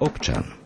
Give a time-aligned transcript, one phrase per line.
[0.00, 0.65] občan.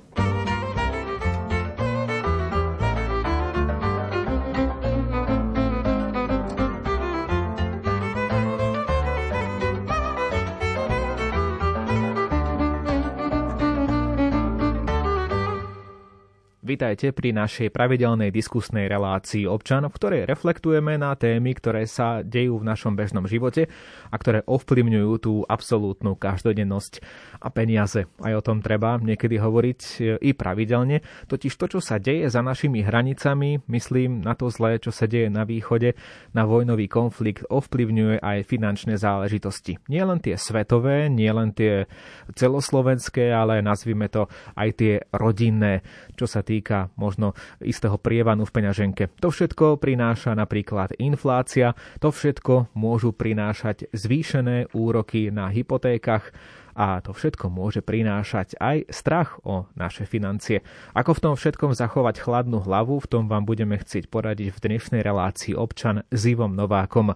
[16.70, 22.62] Vítajte pri našej pravidelnej diskusnej relácii občan, v ktorej reflektujeme na témy, ktoré sa dejú
[22.62, 23.66] v našom bežnom živote
[24.06, 27.02] a ktoré ovplyvňujú tú absolútnu každodennosť
[27.42, 28.06] a peniaze.
[28.22, 32.38] Aj o tom treba niekedy hovoriť e, i pravidelne, totiž to, čo sa deje za
[32.38, 35.98] našimi hranicami, myslím na to zlé, čo sa deje na východe,
[36.38, 39.82] na vojnový konflikt, ovplyvňuje aj finančné záležitosti.
[39.90, 41.90] Nie len tie svetové, nie len tie
[42.30, 45.82] celoslovenské, ale nazvime to aj tie rodinné,
[46.14, 47.32] čo sa týka týka možno
[47.64, 49.08] istého prievanu v peňaženke.
[49.24, 51.72] To všetko prináša napríklad inflácia,
[52.04, 56.36] to všetko môžu prinášať zvýšené úroky na hypotékach,
[56.74, 60.62] a to všetko môže prinášať aj strach o naše financie.
[60.94, 65.02] Ako v tom všetkom zachovať chladnú hlavu, v tom vám budeme chcieť poradiť v dnešnej
[65.02, 67.14] relácii občan s Ivom Novákom.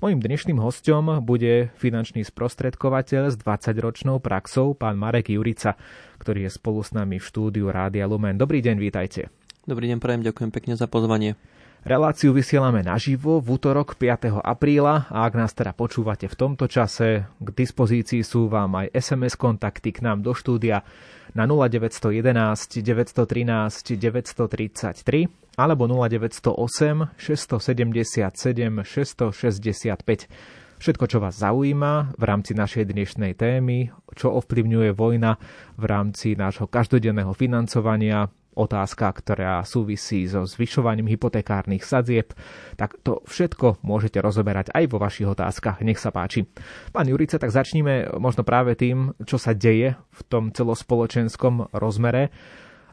[0.00, 5.76] Mojím dnešným hostom bude finančný sprostredkovateľ s 20-ročnou praxou, pán Marek Jurica,
[6.20, 8.36] ktorý je spolu s nami v štúdiu Rádia Lumen.
[8.36, 9.28] Dobrý deň, vítajte.
[9.68, 11.36] Dobrý deň, prajem, ďakujem pekne za pozvanie.
[11.80, 14.44] Reláciu vysielame naživo v útorok 5.
[14.44, 19.32] apríla a ak nás teda počúvate v tomto čase, k dispozícii sú vám aj SMS
[19.40, 20.84] kontakty k nám do štúdia
[21.32, 30.84] na 0911 913 933 alebo 0908 677 665.
[30.84, 33.88] Všetko, čo vás zaujíma v rámci našej dnešnej témy,
[34.20, 35.40] čo ovplyvňuje vojna
[35.80, 42.34] v rámci nášho každodenného financovania, otázka, ktorá súvisí so zvyšovaním hypotekárnych sadzieb,
[42.74, 45.80] tak to všetko môžete rozoberať aj vo vašich otázkach.
[45.86, 46.50] Nech sa páči.
[46.90, 52.34] Pán Jurica, tak začníme možno práve tým, čo sa deje v tom celospoločenskom rozmere.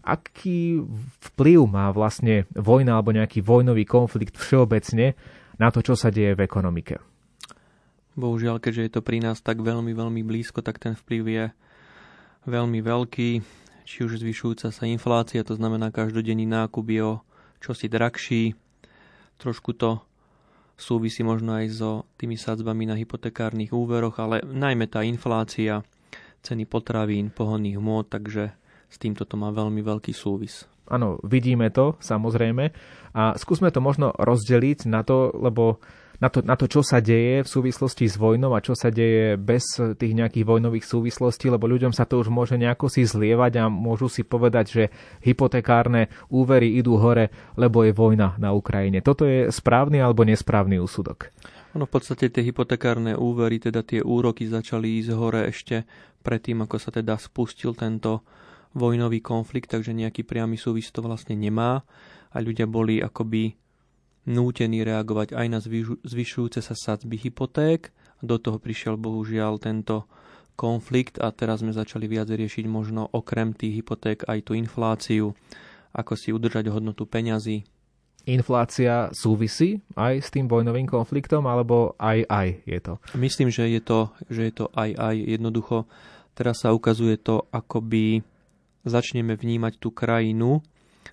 [0.07, 0.79] Aký
[1.33, 5.19] vplyv má vlastne vojna alebo nejaký vojnový konflikt všeobecne
[5.59, 7.01] na to, čo sa deje v ekonomike?
[8.17, 11.45] Bohužiaľ, keďže je to pri nás tak veľmi, veľmi blízko, tak ten vplyv je
[12.47, 13.29] veľmi veľký
[13.87, 17.13] či už zvyšujúca sa inflácia, to znamená každodenný nákup je o
[17.63, 18.51] čosi drahší.
[19.39, 20.03] Trošku to
[20.75, 25.87] súvisí možno aj so tými sadzbami na hypotekárnych úveroch, ale najmä tá inflácia,
[26.43, 28.51] ceny potravín, pohonných hmôt, takže
[28.91, 30.67] s týmto to má veľmi veľký súvis.
[30.87, 32.71] Áno, vidíme to, samozrejme.
[33.15, 35.79] A skúsme to možno rozdeliť na to, lebo
[36.17, 39.37] na to, na to, čo sa deje v súvislosti s vojnou a čo sa deje
[39.37, 43.63] bez tých nejakých vojnových súvislostí, lebo ľuďom sa to už môže nejako si zlievať a
[43.69, 44.83] môžu si povedať, že
[45.21, 49.05] hypotekárne úvery idú hore, lebo je vojna na Ukrajine.
[49.05, 51.29] Toto je správny alebo nesprávny úsudok?
[51.77, 55.85] Ono v podstate tie hypotekárne úvery, teda tie úroky začali ísť hore ešte
[56.25, 58.25] predtým, ako sa teda spustil tento
[58.73, 61.85] vojnový konflikt, takže nejaký priamy súvis to vlastne nemá
[62.33, 63.66] a ľudia boli akoby
[64.27, 65.59] nútení reagovať aj na
[66.03, 67.95] zvyšujúce sa sadzby hypoték.
[68.19, 70.05] Do toho prišiel bohužiaľ tento
[70.57, 75.31] konflikt a teraz sme začali viac riešiť možno okrem tých hypoték aj tú infláciu,
[75.93, 77.63] ako si udržať hodnotu peňazí.
[78.27, 82.93] Inflácia súvisí aj s tým vojnovým konfliktom, alebo aj aj je to?
[83.15, 85.15] Myslím, že je to, že je to aj aj.
[85.15, 85.87] Jednoducho
[86.35, 88.19] teraz sa ukazuje to, akoby
[88.83, 90.59] začneme vnímať tú krajinu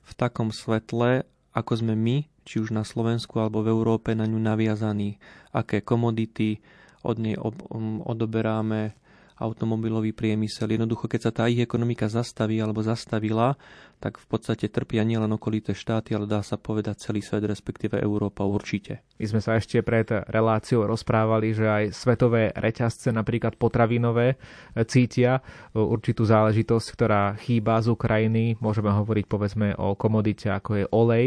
[0.02, 1.22] v takom svetle,
[1.54, 5.16] ako sme my či už na Slovensku alebo v Európe na ňu naviazaní,
[5.50, 6.60] aké komodity
[7.04, 8.96] od nej um, odoberáme,
[9.34, 10.78] automobilový priemysel.
[10.78, 13.58] Jednoducho, keď sa tá ich ekonomika zastaví alebo zastavila,
[13.98, 18.46] tak v podstate trpia nielen okolité štáty, ale dá sa povedať celý svet, respektíve Európa
[18.46, 19.02] určite.
[19.18, 24.38] My sme sa ešte pred reláciou rozprávali, že aj svetové reťazce, napríklad potravinové,
[24.86, 25.42] cítia
[25.74, 28.62] určitú záležitosť, ktorá chýba z Ukrajiny.
[28.62, 31.26] Môžeme hovoriť povedzme o komodite, ako je olej,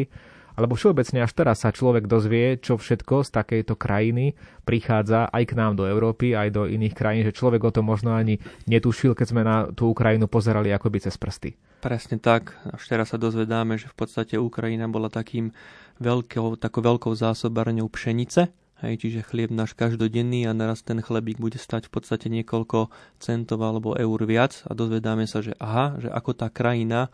[0.58, 4.34] alebo všeobecne až teraz sa človek dozvie, čo všetko z takejto krajiny
[4.66, 8.18] prichádza aj k nám do Európy, aj do iných krajín, že človek o to možno
[8.18, 11.54] ani netušil, keď sme na tú Ukrajinu pozerali akoby cez prsty.
[11.78, 12.58] Presne tak.
[12.74, 15.54] Až teraz sa dozvedáme, že v podstate Ukrajina bola takým
[16.02, 21.58] veľkou, takou veľkou zásobárňou pšenice, Hej, čiže chlieb náš každodenný a naraz ten chlebík bude
[21.58, 26.38] stať v podstate niekoľko centov alebo eur viac a dozvedáme sa, že aha, že ako
[26.38, 27.10] tá krajina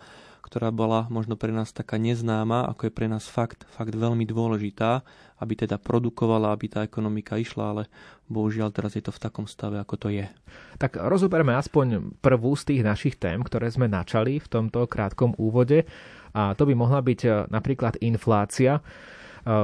[0.54, 5.02] ktorá bola možno pre nás taká neznáma, ako je pre nás fakt, fakt veľmi dôležitá,
[5.42, 7.84] aby teda produkovala, aby tá ekonomika išla, ale
[8.30, 10.30] bohužiaľ teraz je to v takom stave, ako to je.
[10.78, 15.90] Tak rozoberme aspoň prvú z tých našich tém, ktoré sme načali v tomto krátkom úvode
[16.38, 18.78] a to by mohla byť e, napríklad inflácia.
[18.78, 18.82] E,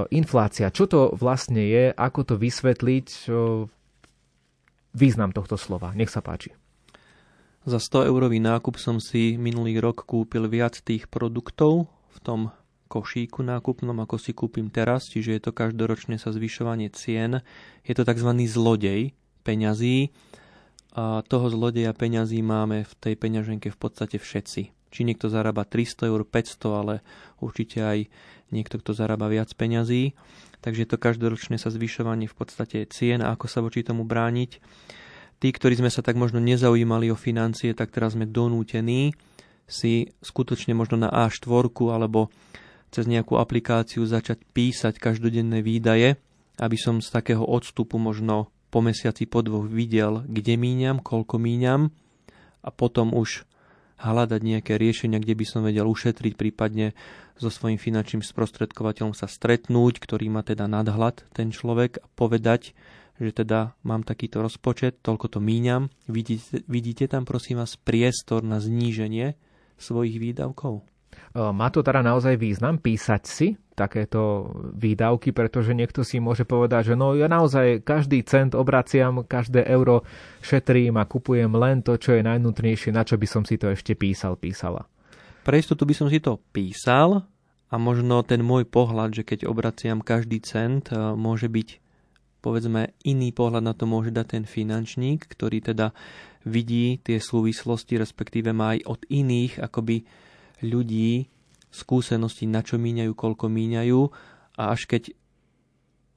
[0.10, 3.70] inflácia, čo to vlastne je, ako to vysvetliť, e,
[4.98, 5.94] význam tohto slova.
[5.94, 6.59] Nech sa páči.
[7.68, 12.42] Za 100 eurový nákup som si minulý rok kúpil viac tých produktov v tom
[12.88, 17.44] košíku nákupnom, ako si kúpim teraz, čiže je to každoročne sa zvyšovanie cien.
[17.84, 18.32] Je to tzv.
[18.48, 19.12] zlodej
[19.44, 20.16] peňazí
[20.96, 24.62] a toho zlodeja peňazí máme v tej peňaženke v podstate všetci.
[24.90, 27.06] Či niekto zarába 300 eur, 500, ale
[27.44, 28.10] určite aj
[28.50, 30.18] niekto, kto zarába viac peňazí.
[30.64, 34.58] Takže to každoročné sa zvyšovanie v podstate cien a ako sa voči tomu brániť
[35.40, 39.16] tí, ktorí sme sa tak možno nezaujímali o financie, tak teraz sme donútení
[39.70, 42.34] si skutočne možno na A4 alebo
[42.90, 46.18] cez nejakú aplikáciu začať písať každodenné výdaje,
[46.58, 51.94] aby som z takého odstupu možno po mesiaci po dvoch videl, kde míňam, koľko míňam
[52.66, 53.46] a potom už
[54.00, 56.96] hľadať nejaké riešenia, kde by som vedel ušetriť, prípadne
[57.36, 62.76] so svojím finančným sprostredkovateľom sa stretnúť, ktorý má teda nadhľad ten človek a povedať,
[63.20, 65.92] že teda mám takýto rozpočet, toľko to míňam.
[66.08, 69.36] Vidíte, vidíte tam prosím vás priestor na zníženie
[69.76, 70.88] svojich výdavkov?
[71.36, 76.96] Má to teda naozaj význam písať si takéto výdavky, pretože niekto si môže povedať, že
[76.98, 80.04] no ja naozaj každý cent obraciam, každé euro
[80.42, 83.94] šetrím a kupujem len to, čo je najnutnejšie, na čo by som si to ešte
[83.94, 84.90] písal, písala.
[85.46, 87.24] Pre istotu by som si to písal
[87.70, 91.89] a možno ten môj pohľad, že keď obraciam každý cent, môže byť
[92.40, 95.92] povedzme iný pohľad na to môže dať ten finančník, ktorý teda
[96.48, 100.08] vidí tie súvislosti, respektíve má aj od iných akoby
[100.64, 101.28] ľudí
[101.70, 104.02] skúsenosti, na čo míňajú, koľko míňajú
[104.58, 105.04] a až keď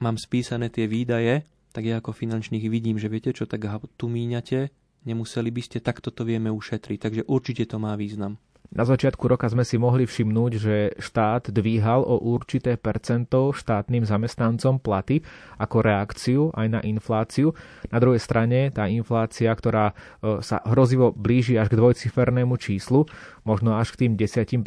[0.02, 3.64] mám spísané tie výdaje, tak ja ako finančník vidím, že viete čo, tak
[3.96, 4.70] tu míňate,
[5.06, 6.98] nemuseli by ste, takto to vieme ušetriť.
[6.98, 8.36] Takže určite to má význam.
[8.72, 14.80] Na začiatku roka sme si mohli všimnúť, že štát dvíhal o určité percento štátnym zamestnancom
[14.80, 15.20] platy
[15.60, 17.52] ako reakciu aj na infláciu.
[17.92, 23.04] Na druhej strane tá inflácia, ktorá e, sa hrozivo blíži až k dvojcifernému číslu,
[23.44, 24.64] možno až k tým 10%,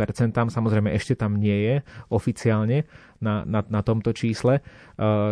[0.53, 1.75] samozrejme ešte tam nie je
[2.13, 2.85] oficiálne
[3.23, 4.61] na, na, na tomto čísle, e,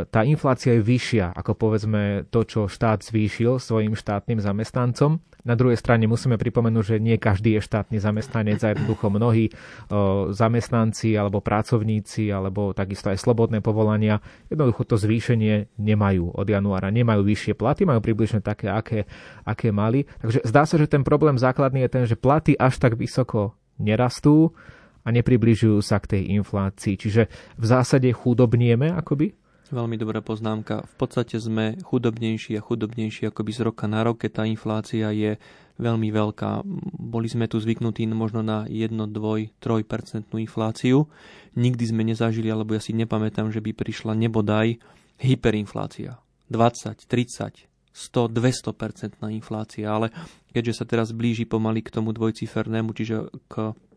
[0.08, 5.20] tá inflácia je vyššia ako povedzme to, čo štát zvýšil svojim štátnym zamestnancom.
[5.44, 10.32] Na druhej strane musíme pripomenúť, že nie každý je štátny zamestnanec a jednoducho mnohí o,
[10.32, 16.96] zamestnanci alebo pracovníci alebo takisto aj slobodné povolania jednoducho to zvýšenie nemajú od januára.
[16.96, 19.04] Nemajú vyššie platy, majú približne také, aké,
[19.44, 20.08] aké mali.
[20.24, 24.56] Takže zdá sa, že ten problém základný je ten, že platy až tak vysoko nerastú
[25.04, 26.96] a nepribližujú sa k tej inflácii.
[26.96, 27.28] Čiže
[27.60, 29.36] v zásade chudobnieme akoby?
[29.74, 30.86] Veľmi dobrá poznámka.
[30.86, 35.42] V podstate sme chudobnejší a chudobnejší akoby z roka na rok, keď tá inflácia je
[35.82, 36.62] veľmi veľká.
[37.02, 39.10] Boli sme tu zvyknutí možno na 1, 2,
[39.58, 41.10] 3% infláciu.
[41.58, 44.78] Nikdy sme nezažili, alebo ja si nepamätám, že by prišla nebodaj
[45.18, 46.22] hyperinflácia.
[46.54, 50.14] 20, 30, 100, 200% inflácia, ale
[50.54, 53.93] keďže sa teraz blíži pomaly k tomu dvojcifernému, čiže k 10%,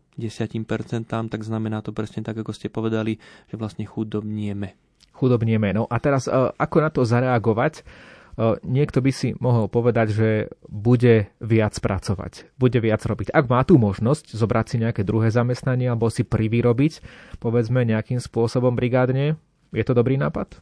[1.29, 4.73] tak znamená to presne tak, ako ste povedali, že vlastne chudobnieme
[5.17, 5.73] chudobnieme.
[5.73, 7.81] No a teraz, e, ako na to zareagovať?
[7.81, 7.83] E,
[8.61, 10.29] niekto by si mohol povedať, že
[10.69, 13.33] bude viac pracovať, bude viac robiť.
[13.33, 17.01] Ak má tú možnosť zobrať si nejaké druhé zamestnanie alebo si privyrobiť,
[17.41, 19.41] povedzme nejakým spôsobom brigádne,
[19.73, 20.61] je to dobrý nápad?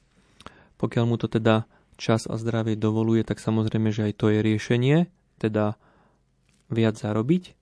[0.80, 1.68] Pokiaľ mu to teda
[2.00, 4.98] čas a zdravie dovoluje, tak samozrejme, že aj to je riešenie,
[5.40, 5.80] teda
[6.72, 7.56] viac zarobiť,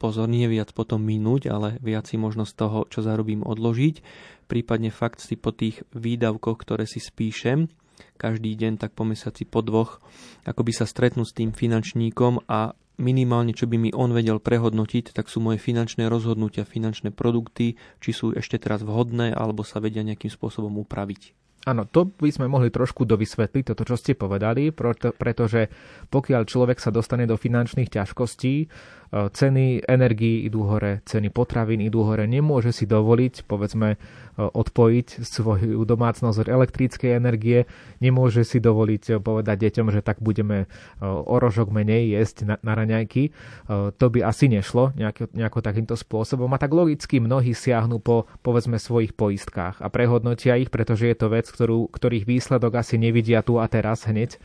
[0.00, 4.00] pozor, nie viac potom minúť, ale viac si možno z toho, čo zarobím, odložiť.
[4.48, 7.68] Prípadne fakt si po tých výdavkoch, ktoré si spíšem,
[8.16, 10.00] každý deň, tak po mesiaci, po dvoch,
[10.48, 15.16] ako by sa stretnú s tým finančníkom a minimálne, čo by mi on vedel prehodnotiť,
[15.16, 20.04] tak sú moje finančné rozhodnutia, finančné produkty, či sú ešte teraz vhodné, alebo sa vedia
[20.04, 21.36] nejakým spôsobom upraviť.
[21.68, 25.68] Áno, to by sme mohli trošku dovysvetliť, toto, čo ste povedali, pretože
[26.08, 28.64] pokiaľ človek sa dostane do finančných ťažkostí,
[29.10, 33.98] ceny energií idú hore, ceny potravín idú hore, nemôže si dovoliť, povedzme, e,
[34.38, 37.66] odpojiť svoju domácnosť od elektrickej energie,
[37.98, 40.70] nemôže si dovoliť e, povedať deťom, že tak budeme
[41.02, 43.32] o rožok menej jesť na, na raňajky.
[43.70, 46.50] To by asi nešlo nejako, nejako takýmto spôsobom.
[46.52, 51.32] A tak logicky mnohí siahnu po, povedzme, svojich poistkách a prehodnotia ich, pretože je to
[51.32, 54.38] vec, ktorú, ktorých výsledok asi nevidia tu a teraz hneď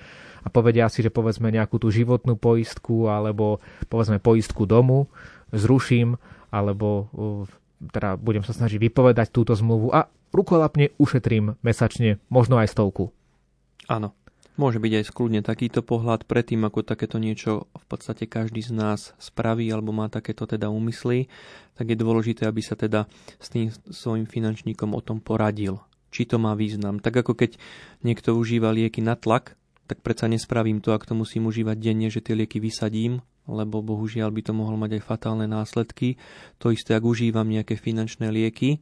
[0.46, 3.58] a povedia si, že povedzme nejakú tú životnú poistku alebo
[3.90, 5.10] povedzme poistku domu
[5.50, 6.22] zruším
[6.54, 7.10] alebo
[7.92, 13.10] teda budem sa snažiť vypovedať túto zmluvu a rukolapne ušetrím mesačne možno aj stovku.
[13.90, 14.14] Áno.
[14.56, 19.12] Môže byť aj skľudne takýto pohľad predtým, ako takéto niečo v podstate každý z nás
[19.20, 21.28] spraví alebo má takéto teda úmysly,
[21.76, 23.04] tak je dôležité, aby sa teda
[23.36, 25.84] s tým svojim finančníkom o tom poradil.
[26.08, 27.04] Či to má význam.
[27.04, 27.60] Tak ako keď
[28.00, 32.22] niekto užíva lieky na tlak, tak predsa nespravím to, ak to musím užívať denne, že
[32.22, 36.18] tie lieky vysadím lebo bohužiaľ by to mohlo mať aj fatálne následky.
[36.62, 38.82] To isté, ak užívam nejaké finančné lieky,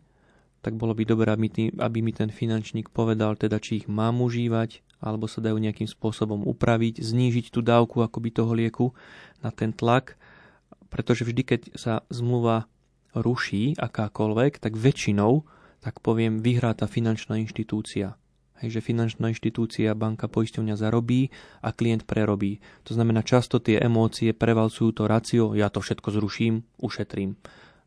[0.63, 5.27] tak bolo by dobré, aby, mi ten finančník povedal, teda, či ich mám užívať, alebo
[5.27, 8.95] sa dajú nejakým spôsobom upraviť, znížiť tú dávku akoby toho lieku
[9.43, 10.15] na ten tlak,
[10.88, 12.72] pretože vždy, keď sa zmluva
[13.12, 15.43] ruší akákoľvek, tak väčšinou,
[15.83, 18.15] tak poviem, vyhrá tá finančná inštitúcia.
[18.63, 21.27] Hej, že finančná inštitúcia, banka, poisťovňa zarobí
[21.60, 22.63] a klient prerobí.
[22.88, 27.36] To znamená, často tie emócie prevalcujú to racio, ja to všetko zruším, ušetrím.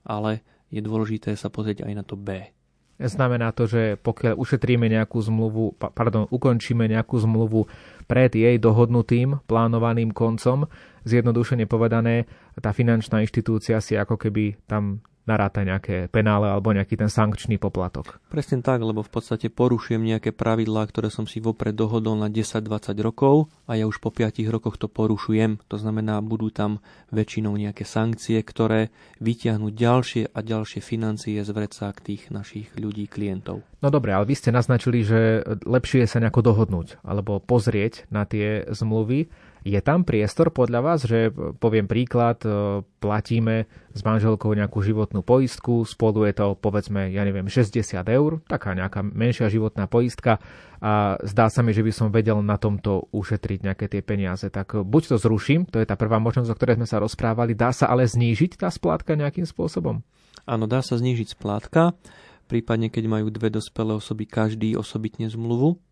[0.04, 2.52] Ale je dôležité sa pozrieť aj na to B.
[3.00, 7.68] Znamená to, že pokiaľ ušetríme nejakú zmluvu, pardon, ukončíme nejakú zmluvu
[8.04, 10.68] pred jej dohodnutým, plánovaným koncom,
[11.04, 17.10] zjednodušene povedané, tá finančná inštitúcia si ako keby tam naráta nejaké penále alebo nejaký ten
[17.10, 18.22] sankčný poplatok.
[18.30, 22.96] Presne tak, lebo v podstate porušujem nejaké pravidlá, ktoré som si vopred dohodol na 10-20
[23.02, 25.60] rokov a ja už po 5 rokoch to porušujem.
[25.66, 26.78] To znamená, budú tam
[27.10, 33.66] väčšinou nejaké sankcie, ktoré vyťahnú ďalšie a ďalšie financie z vrecák tých našich ľudí, klientov.
[33.82, 38.24] No dobre, ale vy ste naznačili, že lepšie je sa nejako dohodnúť alebo pozrieť na
[38.24, 39.28] tie zmluvy
[39.66, 45.82] je tam priestor podľa vás, že poviem príklad, e, platíme s manželkou nejakú životnú poistku,
[45.82, 47.74] spolu je to povedzme, ja neviem, 60
[48.06, 50.38] eur, taká nejaká menšia životná poistka
[50.78, 54.46] a zdá sa mi, že by som vedel na tomto ušetriť nejaké tie peniaze.
[54.46, 57.74] Tak buď to zruším, to je tá prvá možnosť, o ktorej sme sa rozprávali, dá
[57.74, 60.06] sa ale znížiť tá splátka nejakým spôsobom?
[60.46, 61.98] Áno, dá sa znížiť splátka,
[62.46, 65.82] prípadne keď majú dve dospelé osoby každý osobitne zmluvu,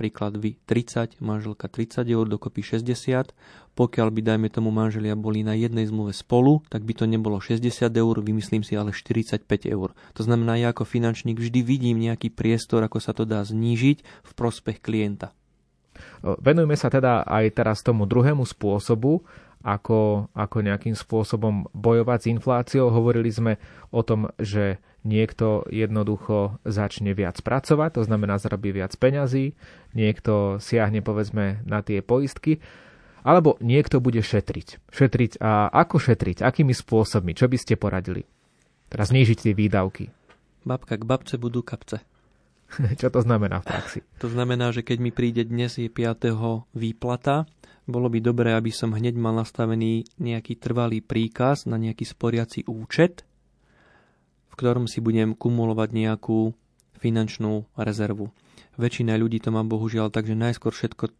[0.00, 3.36] príklad vy 30, manželka 30 eur, dokopy 60.
[3.76, 7.92] Pokiaľ by, dajme tomu, manželia boli na jednej zmluve spolu, tak by to nebolo 60
[7.92, 9.92] eur, vymyslím si, ale 45 eur.
[10.16, 14.30] To znamená, ja ako finančník vždy vidím nejaký priestor, ako sa to dá znížiť v
[14.32, 15.36] prospech klienta.
[16.24, 19.20] Venujme sa teda aj teraz tomu druhému spôsobu,
[19.60, 22.88] ako, ako nejakým spôsobom bojovať s infláciou.
[22.88, 23.52] Hovorili sme
[23.92, 29.56] o tom, že niekto jednoducho začne viac pracovať, to znamená zarobí viac peňazí,
[29.96, 32.60] niekto siahne povedzme na tie poistky,
[33.20, 34.80] alebo niekto bude šetriť.
[34.88, 36.40] Šetriť a ako šetriť?
[36.40, 37.36] Akými spôsobmi?
[37.36, 38.24] Čo by ste poradili?
[38.88, 40.08] Teraz znížiť tie výdavky.
[40.64, 42.00] Babka k babce budú kapce.
[43.00, 44.00] Čo to znamená v praxi?
[44.22, 46.70] To znamená, že keď mi príde dnes je 5.
[46.74, 47.46] výplata,
[47.90, 53.26] bolo by dobré, aby som hneď mal nastavený nejaký trvalý príkaz na nejaký sporiaci účet,
[54.50, 56.54] v ktorom si budem kumulovať nejakú
[57.00, 58.30] finančnú rezervu.
[58.78, 61.10] Väčšina ľudí to má bohužiaľ tak, že najskôr všetko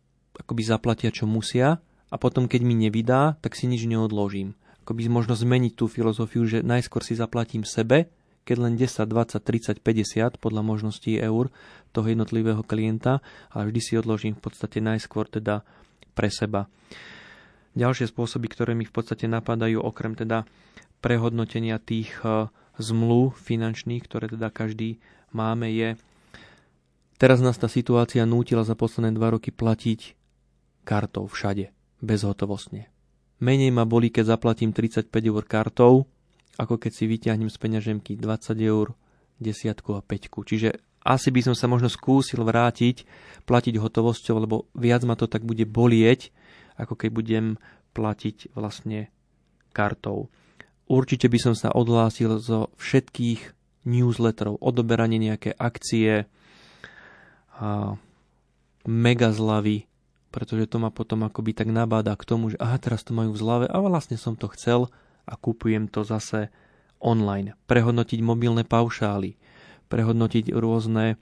[0.46, 4.54] akoby zaplatia, čo musia a potom, keď mi nevydá, tak si nič neodložím.
[4.86, 8.08] Akoby možno zmeniť tú filozofiu, že najskôr si zaplatím sebe,
[8.50, 11.54] keď len 10, 20, 30, 50 podľa možností eur
[11.94, 13.22] toho jednotlivého klienta,
[13.54, 15.62] ale vždy si odložím v podstate najskôr teda
[16.18, 16.66] pre seba.
[17.78, 20.42] Ďalšie spôsoby, ktoré mi v podstate napadajú, okrem teda
[20.98, 22.50] prehodnotenia tých eh,
[22.82, 24.98] zmluv finančných, ktoré teda každý
[25.30, 25.94] máme, je
[27.22, 30.18] teraz nás tá situácia nútila za posledné dva roky platiť
[30.82, 31.70] kartou všade,
[32.02, 32.90] bezhotovostne.
[33.38, 36.10] Menej ma boli, keď zaplatím 35 eur kartou,
[36.56, 38.96] ako keď si vyťahnem z peňaženky 20 eur,
[39.40, 40.44] desiatku a peťku.
[40.44, 43.08] Čiže asi by som sa možno skúsil vrátiť,
[43.48, 46.28] platiť hotovosťou, lebo viac ma to tak bude bolieť,
[46.76, 47.46] ako keď budem
[47.96, 49.08] platiť vlastne
[49.72, 50.28] kartou.
[50.90, 53.40] Určite by som sa odhlásil zo všetkých
[53.88, 56.28] newsletterov, odoberanie nejaké akcie,
[57.60, 58.00] a
[58.88, 59.84] mega zlavy,
[60.32, 63.40] pretože to ma potom akoby tak nabáda k tomu, že aha, teraz to majú v
[63.40, 64.88] zlave a vlastne som to chcel
[65.26, 66.48] a kupujem to zase
[67.00, 67.56] online.
[67.66, 69.36] Prehodnotiť mobilné paušály,
[69.88, 71.16] prehodnotiť rôzne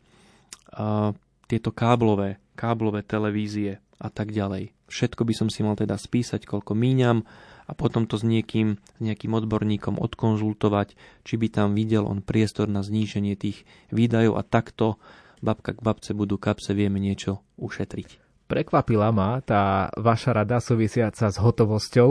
[0.75, 1.15] a,
[1.49, 4.75] tieto káblové, káblové televízie a tak ďalej.
[4.89, 7.25] Všetko by som si mal teda spísať, koľko míňam,
[7.69, 10.97] a potom to s niekým, s nejakým odborníkom odkonzultovať,
[11.29, 14.97] či by tam videl on priestor na zníženie tých výdajov a takto
[15.45, 18.28] babka k babce budú kapse, vieme niečo ušetriť.
[18.49, 22.11] Prekvapila ma tá vaša rada súvisiaca s hotovosťou,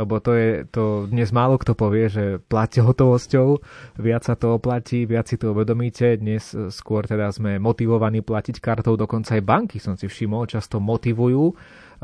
[0.00, 3.60] lebo to je to dnes málo kto povie, že platte hotovosťou,
[4.00, 6.16] viac sa to oplatí, viac si to uvedomíte.
[6.16, 11.52] Dnes skôr teda sme motivovaní platiť kartou, dokonca aj banky som si všimol, často motivujú
[11.52, 11.56] eh,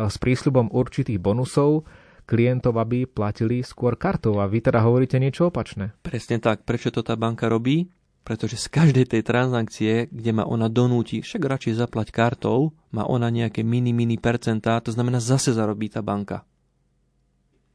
[0.05, 1.89] s prísľubom určitých bonusov
[2.31, 4.39] klientov, aby platili skôr kartou.
[4.39, 5.99] A vy teda hovoríte niečo opačné.
[5.99, 6.63] Presne tak.
[6.63, 7.91] Prečo to tá banka robí?
[8.21, 13.33] Pretože z každej tej transakcie, kde ma ona donúti, však radšej zaplať kartou, má ona
[13.33, 16.45] nejaké mini, mini percentá, to znamená zase zarobí tá banka.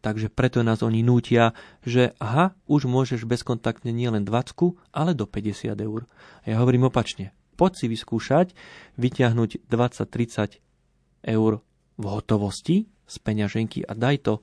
[0.06, 5.74] Takže preto nás oni nútia, že aha, už môžeš bezkontaktne nielen 20, ale do 50
[5.82, 6.06] eur.
[6.46, 7.34] A ja hovorím opačne.
[7.58, 8.54] Poď si vyskúšať
[9.02, 10.62] vyťahnuť 20-30
[11.25, 11.52] eur
[11.98, 14.34] v hotovosti z peňaženky a daj to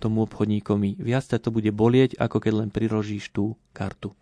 [0.00, 0.96] tomu obchodníkovi.
[0.96, 4.16] Viac to bude bolieť, ako keď len priložíš tú kartu.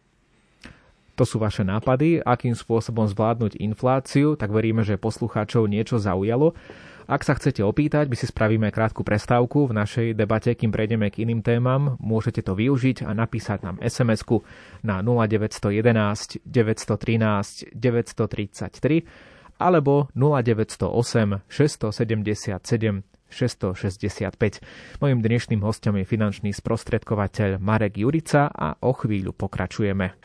[1.18, 6.54] To sú vaše nápady, akým spôsobom zvládnuť infláciu, tak veríme, že poslucháčov niečo zaujalo.
[7.10, 11.26] Ak sa chcete opýtať, my si spravíme krátku prestávku v našej debate, kým prejdeme k
[11.26, 11.98] iným témam.
[11.98, 14.22] Môžete to využiť a napísať nám sms
[14.86, 24.64] na 0911 913 933 alebo 0908 677 665.
[25.00, 30.16] Mojím dnešným hostom je finančný sprostredkovateľ Marek Jurica a o chvíľu pokračujeme.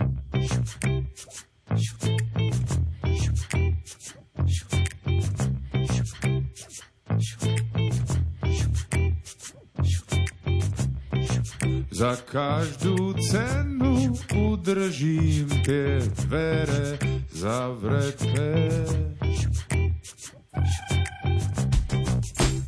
[11.94, 17.00] Za každú cenu udržím tie dvere
[17.32, 18.84] zavreté.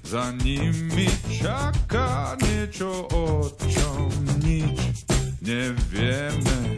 [0.06, 4.14] Za nimi čaká niečo, o čom
[4.46, 5.02] nič
[5.42, 6.78] nevieme.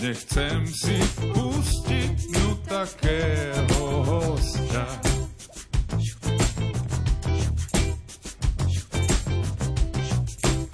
[0.00, 0.96] Nechcem si
[1.36, 4.88] pustiť no takého hostia.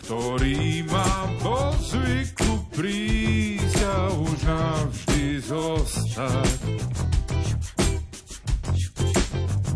[0.06, 6.65] ktorý má po zvyku prísť a už navždy zostať.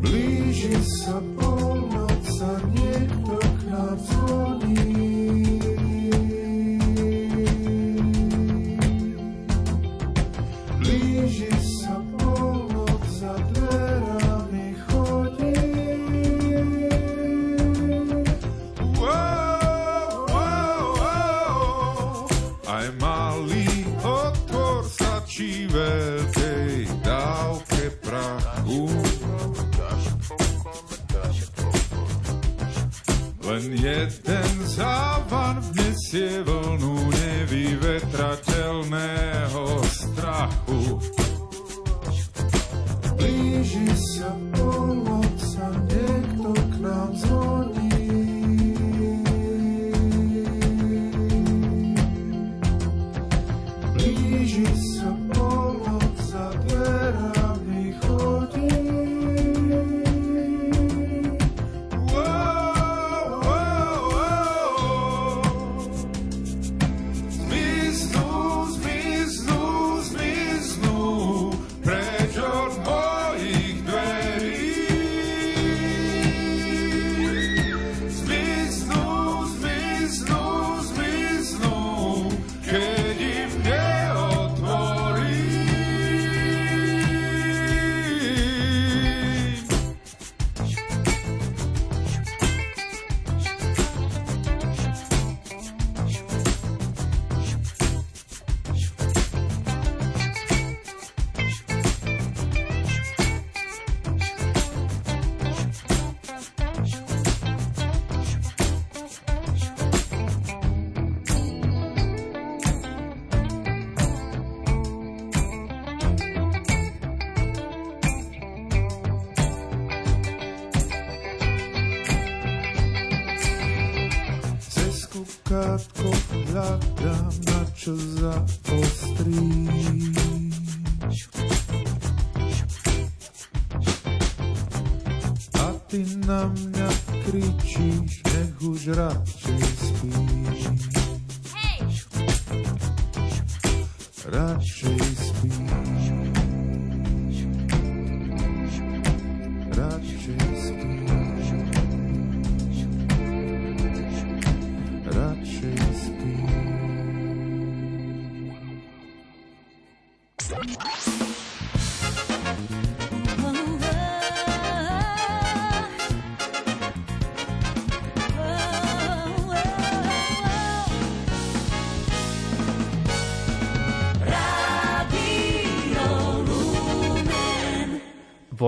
[0.01, 4.01] Blíži sa polnoc a niekto k nám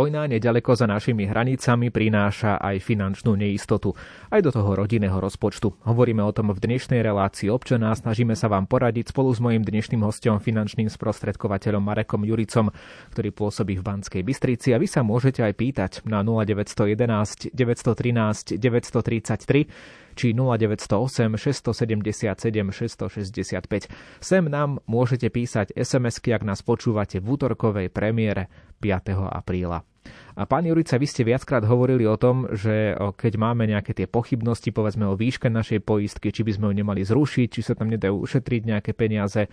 [0.03, 3.95] Vojna nedaleko za našimi hranicami prináša aj finančnú neistotu,
[4.35, 5.79] aj do toho rodinného rozpočtu.
[5.87, 9.62] Hovoríme o tom v dnešnej relácii občana a snažíme sa vám poradiť spolu s mojím
[9.62, 12.75] dnešným hostom, finančným sprostredkovateľom Marekom Juricom,
[13.15, 20.12] ktorý pôsobí v Banskej Bystrici a vy sa môžete aj pýtať na 0911 913 933
[20.12, 22.37] či 0908 677
[22.72, 23.88] 665.
[24.20, 28.48] Sem nám môžete písať SMS-ky, ak nás počúvate v útorkovej premiére
[28.83, 29.14] 5.
[29.33, 29.83] apríla.
[30.35, 34.75] A pán Jurica, vy ste viackrát hovorili o tom, že keď máme nejaké tie pochybnosti,
[34.75, 38.18] povedzme o výške našej poistky, či by sme ju nemali zrušiť, či sa tam nedajú
[38.18, 39.46] ušetriť nejaké peniaze,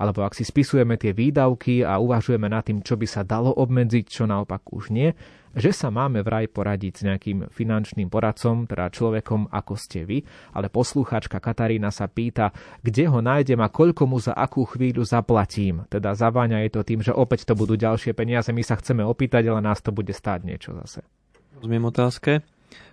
[0.00, 4.04] alebo ak si spisujeme tie výdavky a uvažujeme nad tým, čo by sa dalo obmedziť,
[4.08, 5.12] čo naopak už nie,
[5.54, 10.22] že sa máme vraj poradiť s nejakým finančným poradcom, teda človekom ako ste vy,
[10.54, 15.86] ale poslucháčka Katarína sa pýta, kde ho nájdem a koľko mu za akú chvíľu zaplatím.
[15.90, 19.50] Teda zaváňa je to tým, že opäť to budú ďalšie peniaze, my sa chceme opýtať,
[19.50, 21.02] ale nás to bude stáť niečo zase.
[21.58, 22.46] Rozumiem otázke.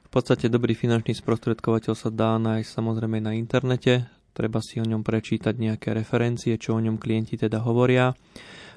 [0.08, 5.04] V podstate dobrý finančný sprostredkovateľ sa dá nájsť samozrejme na internete, treba si o ňom
[5.04, 8.16] prečítať nejaké referencie, čo o ňom klienti teda hovoria.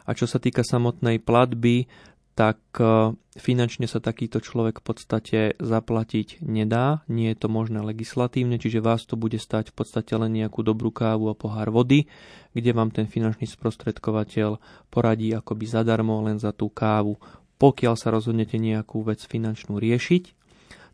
[0.09, 1.87] A čo sa týka samotnej platby,
[2.35, 8.57] tak e, finančne sa takýto človek v podstate zaplatiť nedá, nie je to možné legislatívne,
[8.57, 12.07] čiže vás to bude stať v podstate len nejakú dobrú kávu a pohár vody,
[12.55, 17.19] kde vám ten finančný sprostredkovateľ poradí akoby zadarmo len za tú kávu.
[17.61, 20.40] Pokiaľ sa rozhodnete nejakú vec finančnú riešiť,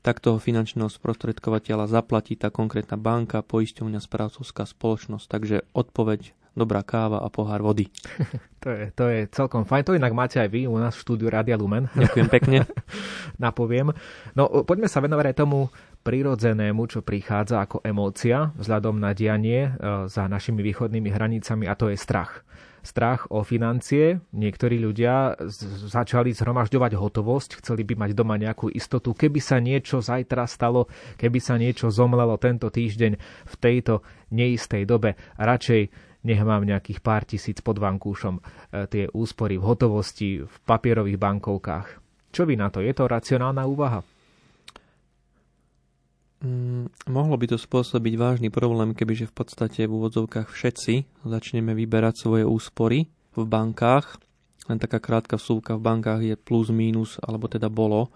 [0.02, 5.26] tak toho finančného sprostredkovateľa zaplatí tá konkrétna banka, poisťovňa, správcovská spoločnosť.
[5.26, 7.86] Takže odpoveď dobrá káva a pohár vody.
[8.66, 9.82] To je, to je celkom fajn.
[9.86, 11.86] To inak máte aj vy u nás v štúdiu Radia Lumen.
[12.02, 12.66] Ďakujem pekne.
[13.38, 13.94] Napoviem.
[14.34, 15.70] No poďme sa venovať aj tomu
[16.02, 21.94] prirodzenému, čo prichádza ako emócia vzhľadom na dianie e, za našimi východnými hranicami a to
[21.94, 22.42] je strach
[22.86, 24.22] strach o financie.
[24.30, 25.34] Niektorí ľudia
[25.90, 29.10] začali zhromažďovať hotovosť, chceli by mať doma nejakú istotu.
[29.10, 30.86] Keby sa niečo zajtra stalo,
[31.18, 37.22] keby sa niečo zomlelo tento týždeň v tejto neistej dobe, radšej nech mám nejakých pár
[37.22, 38.42] tisíc pod vankúšom e,
[38.90, 41.88] tie úspory v hotovosti, v papierových bankovkách.
[42.34, 42.82] Čo vy na to?
[42.82, 44.02] Je to racionálna úvaha?
[46.44, 52.14] Mm, mohlo by to spôsobiť vážny problém, kebyže v podstate v úvodzovkách všetci začneme vyberať
[52.20, 54.20] svoje úspory v bankách.
[54.68, 58.10] Len taká krátka vsúvka v bankách je plus minus, alebo teda bolo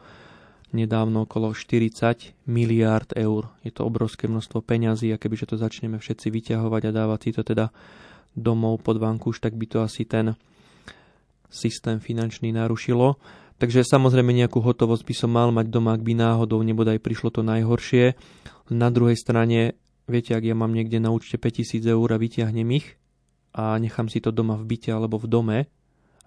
[0.72, 3.50] nedávno okolo 40 miliárd eur.
[3.66, 7.42] Je to obrovské množstvo peňazí a kebyže to začneme všetci vyťahovať a dávať si to
[7.42, 7.74] teda
[8.34, 10.38] domov pod vankúš, tak by to asi ten
[11.50, 13.18] systém finančný narušilo.
[13.60, 17.44] Takže samozrejme nejakú hotovosť by som mal mať doma, ak by náhodou nebodaj prišlo to
[17.44, 18.16] najhoršie.
[18.72, 19.76] Na druhej strane,
[20.08, 22.96] viete, ak ja mám niekde na účte 5000 eur a vyťahnem ich
[23.52, 25.58] a nechám si to doma v byte alebo v dome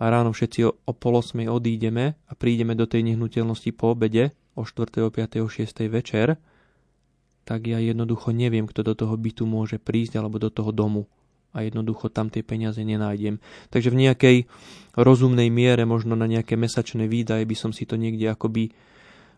[0.03, 4.35] a ráno všetci o, o pol osmej odídeme a prídeme do tej nehnuteľnosti po obede
[4.51, 5.87] o 4., 5., 6.
[5.87, 6.35] večer,
[7.47, 11.07] tak ja jednoducho neviem, kto do toho bytu môže prísť alebo do toho domu
[11.55, 13.39] a jednoducho tam tie peniaze nenájdem.
[13.71, 14.37] Takže v nejakej
[14.99, 18.75] rozumnej miere, možno na nejaké mesačné výdaje by som si to niekde akoby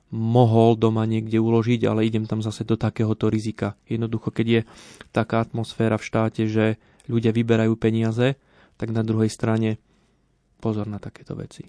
[0.09, 3.77] mohol doma niekde uložiť, ale idem tam zase do takéhoto rizika.
[3.85, 4.61] Jednoducho, keď je
[5.11, 8.39] taká atmosféra v štáte, že ľudia vyberajú peniaze,
[8.79, 9.77] tak na druhej strane
[10.59, 11.65] pozor na takéto veci.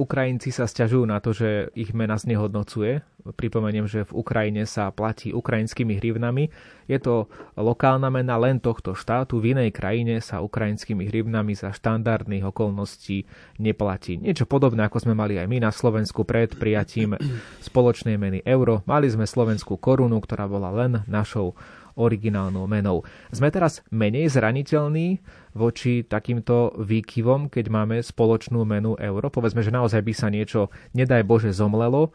[0.00, 3.04] Ukrajinci sa stiažujú na to, že ich mena znehodnocuje.
[3.36, 6.48] Pripomeniem, že v Ukrajine sa platí ukrajinskými hrivnami.
[6.88, 9.36] Je to lokálna mena len tohto štátu.
[9.36, 13.28] V inej krajine sa ukrajinskými hrivnami za štandardných okolností
[13.60, 14.16] neplatí.
[14.16, 17.20] Niečo podobné, ako sme mali aj my na Slovensku pred prijatím
[17.60, 18.80] spoločnej meny euro.
[18.88, 21.52] Mali sme slovenskú korunu, ktorá bola len našou
[21.96, 23.06] originálnou menou.
[23.34, 25.22] Sme teraz menej zraniteľní
[25.54, 29.26] voči takýmto výkyvom, keď máme spoločnú menu euro.
[29.30, 32.14] Povedzme, že naozaj by sa niečo, nedaj Bože, zomlelo.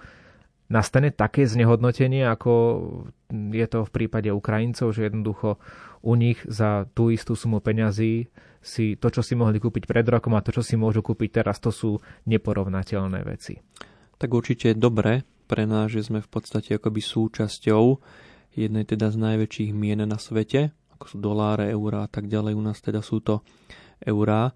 [0.66, 2.54] Nastane také znehodnotenie, ako
[3.32, 5.62] je to v prípade Ukrajincov, že jednoducho
[6.02, 8.30] u nich za tú istú sumu peňazí
[8.66, 11.62] si to, čo si mohli kúpiť pred rokom a to, čo si môžu kúpiť teraz,
[11.62, 13.62] to sú neporovnateľné veci.
[14.18, 17.84] Tak určite je dobre pre nás, že sme v podstate akoby súčasťou
[18.56, 22.56] jednej teda z najväčších mien na svete, ako sú doláre, eurá a tak ďalej.
[22.56, 23.44] U nás teda sú to
[24.04, 24.56] eurá.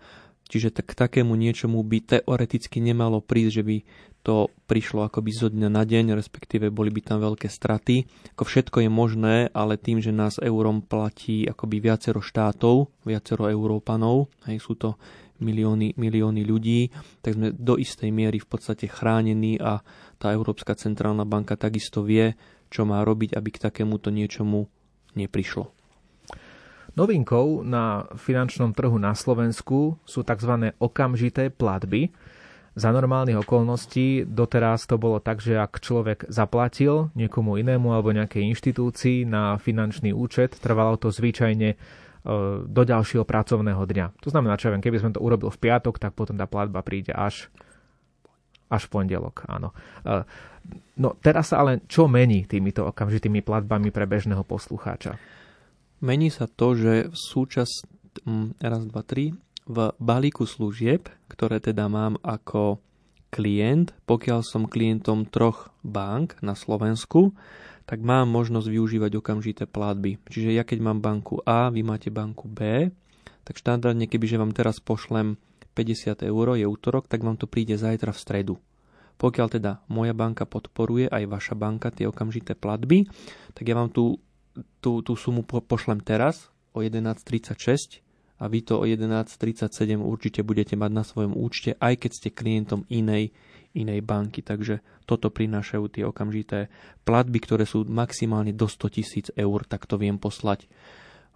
[0.49, 3.77] Čiže tak, k takému niečomu by teoreticky nemalo prísť, že by
[4.25, 8.09] to prišlo akoby zo dňa na deň, respektíve boli by tam veľké straty.
[8.35, 14.33] Ako všetko je možné, ale tým, že nás eurom platí akoby viacero štátov, viacero Európanov,
[14.49, 14.97] hej, sú to
[15.39, 16.91] milióny, milióny ľudí,
[17.23, 19.79] tak sme do istej miery v podstate chránení a
[20.19, 22.35] tá Európska centrálna banka takisto vie,
[22.69, 24.69] čo má robiť, aby k takémuto niečomu
[25.17, 25.73] neprišlo.
[26.97, 30.73] Novinkou na finančnom trhu na Slovensku sú tzv.
[30.81, 32.09] okamžité platby.
[32.79, 38.45] Za normálnych okolností doteraz to bolo tak, že ak človek zaplatil niekomu inému alebo nejakej
[38.55, 41.77] inštitúcii na finančný účet, trvalo to zvyčajne e,
[42.63, 44.05] do ďalšieho pracovného dňa.
[44.23, 47.11] To znamená, čo viem, keby sme to urobil v piatok, tak potom tá platba príde
[47.11, 47.51] až,
[48.71, 49.43] až v pondelok.
[49.49, 49.75] Áno.
[50.99, 55.15] No teraz sa ale čo mení týmito okamžitými platbami pre bežného poslucháča?
[55.99, 57.75] Mení sa to, že v súčasť,
[58.63, 59.35] raz, dva, tri,
[59.69, 62.81] v balíku služieb, ktoré teda mám ako
[63.29, 67.37] klient, pokiaľ som klientom troch bank na Slovensku,
[67.85, 70.17] tak mám možnosť využívať okamžité platby.
[70.29, 72.89] Čiže ja keď mám banku A, vy máte banku B,
[73.45, 75.37] tak štandardne, kebyže vám teraz pošlem
[75.73, 78.55] 50 eur, je útorok, tak vám to príde zajtra v stredu.
[79.19, 83.03] Pokiaľ teda moja banka podporuje aj vaša banka tie okamžité platby,
[83.51, 84.15] tak ja vám tú,
[84.79, 87.99] tú, tú sumu pošlem teraz o 11.36
[88.39, 92.87] a vy to o 11.37 určite budete mať na svojom účte, aj keď ste klientom
[92.87, 93.35] inej
[93.77, 94.41] inej banky.
[94.41, 96.73] Takže toto prinášajú tie okamžité
[97.05, 100.65] platby, ktoré sú maximálne do 100 tisíc eur, tak to viem poslať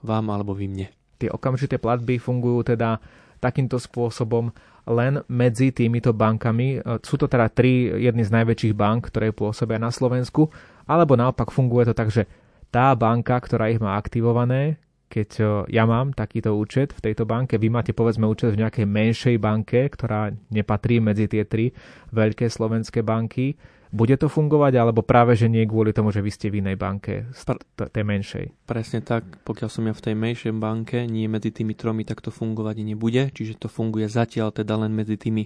[0.01, 0.87] vám alebo vy mne.
[1.21, 2.97] Tie okamžité platby fungujú teda
[3.43, 4.55] takýmto spôsobom
[4.87, 6.79] len medzi týmito bankami.
[7.03, 10.47] Sú to teda tri jedny z najväčších bank, ktoré pôsobia na Slovensku,
[10.87, 12.23] alebo naopak funguje to tak, že
[12.71, 14.79] tá banka, ktorá ich má aktivované,
[15.13, 15.29] keď
[15.69, 19.85] ja mám takýto účet v tejto banke, vy máte povedzme účet v nejakej menšej banke,
[19.93, 21.69] ktorá nepatrí medzi tie tri
[22.09, 23.53] veľké slovenské banky,
[23.93, 27.29] bude to fungovať, alebo práve, že nie kvôli tomu, že vy ste v inej banke,
[27.77, 28.65] tej menšej?
[28.65, 32.33] Presne tak, pokiaľ som ja v tej menšej banke, nie medzi tými tromi, tak to
[32.33, 35.45] fungovať nebude, čiže to funguje zatiaľ teda len medzi tými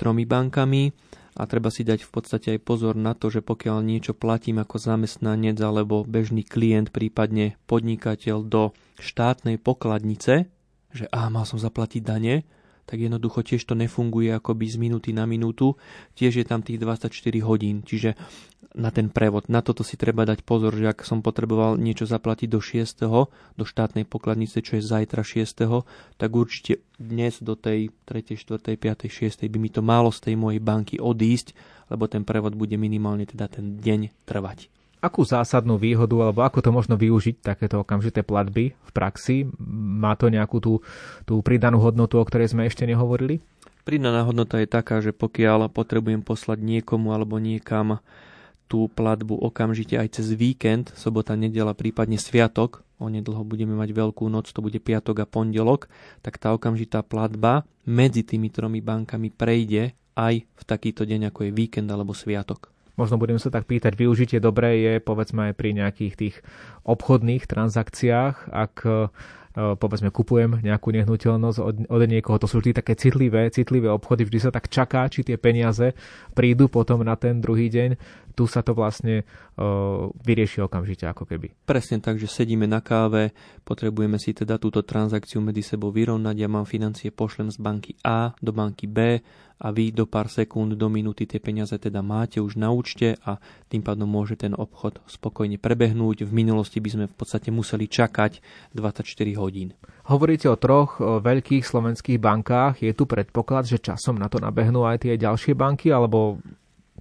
[0.00, 0.96] tromi bankami.
[1.34, 4.78] A treba si dať v podstate aj pozor na to, že pokiaľ niečo platím ako
[4.78, 8.70] zamestnanec alebo bežný klient, prípadne podnikateľ do
[9.02, 10.46] štátnej pokladnice,
[10.94, 12.46] že a mal som zaplatiť dane,
[12.84, 15.76] tak jednoducho tiež to nefunguje akoby z minúty na minútu,
[16.16, 17.10] tiež je tam tých 24
[17.44, 18.16] hodín, čiže
[18.74, 19.46] na ten prevod.
[19.46, 23.06] Na toto si treba dať pozor, že ak som potreboval niečo zaplatiť do 6.
[23.54, 25.62] do štátnej pokladnice, čo je zajtra 6.
[26.18, 29.46] tak určite dnes do tej 3., 4., 5., 6.
[29.46, 31.54] by mi to málo z tej mojej banky odísť,
[31.86, 34.73] lebo ten prevod bude minimálne teda ten deň trvať.
[35.04, 39.44] Akú zásadnú výhodu, alebo ako to možno využiť, takéto okamžité platby v praxi?
[40.00, 40.80] Má to nejakú tú,
[41.28, 43.44] tú pridanú hodnotu, o ktorej sme ešte nehovorili?
[43.84, 48.00] Pridaná hodnota je taká, že pokiaľ potrebujem poslať niekomu alebo niekam
[48.64, 54.48] tú platbu okamžite aj cez víkend, sobota, nedela, prípadne sviatok, onedlho budeme mať veľkú noc,
[54.48, 55.92] to bude piatok a pondelok,
[56.24, 61.50] tak tá okamžitá platba medzi tými tromi bankami prejde aj v takýto deň, ako je
[61.52, 62.73] víkend alebo sviatok.
[62.94, 66.36] Možno budem sa tak pýtať, využitie dobré je povedzme aj pri nejakých tých
[66.86, 68.74] obchodných transakciách, ak
[69.54, 74.26] Eh, povedzme kupujem nejakú nehnuteľnosť od, od niekoho, to sú vždy také citlivé, citlivé obchody,
[74.26, 75.94] vždy sa tak čaká, či tie peniaze
[76.34, 77.94] prídu potom na ten druhý deň,
[78.34, 79.22] tu sa to vlastne
[80.26, 81.54] vyrieši okamžite ako keby.
[81.64, 83.30] Presne tak, že sedíme na káve,
[83.62, 88.34] potrebujeme si teda túto transakciu medzi sebou vyrovnať, ja mám financie, pošlem z banky A
[88.42, 89.22] do banky B
[89.54, 93.38] a vy do pár sekúnd, do minúty tie peniaze teda máte už na účte a
[93.70, 96.26] tým pádom môže ten obchod spokojne prebehnúť.
[96.26, 98.42] V minulosti by sme v podstate museli čakať
[98.74, 99.06] 24
[99.38, 99.70] hodín.
[100.10, 102.82] Hovoríte o troch veľkých slovenských bankách.
[102.82, 106.42] Je tu predpoklad, že časom na to nabehnú aj tie ďalšie banky, alebo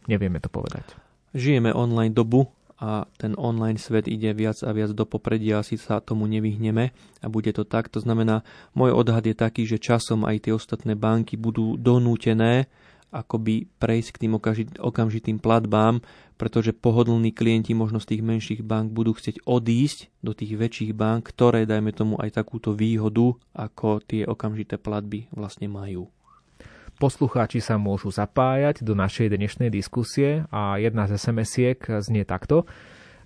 [0.06, 1.03] nevieme to povedať?
[1.34, 5.98] Žijeme online dobu a ten online svet ide viac a viac do popredia, asi sa
[5.98, 7.89] tomu nevyhneme a bude to tak.
[7.89, 8.46] To znamená,
[8.78, 12.69] môj odhad je taký, že časom aj tie ostatné banky budú donútené
[13.13, 14.34] akoby prejsť k tým
[14.82, 16.02] okamžitým platbám,
[16.41, 21.30] pretože pohodlní klienti možno z tých menších bank budú chcieť odísť do tých väčších bank,
[21.30, 26.10] ktoré, dajme tomu, aj takúto výhodu, ako tie okamžité platby vlastne majú.
[27.04, 32.63] Poslucháči sa môžu zapájať do našej dnešnej diskusie a jedna z SMS-iek znie takto.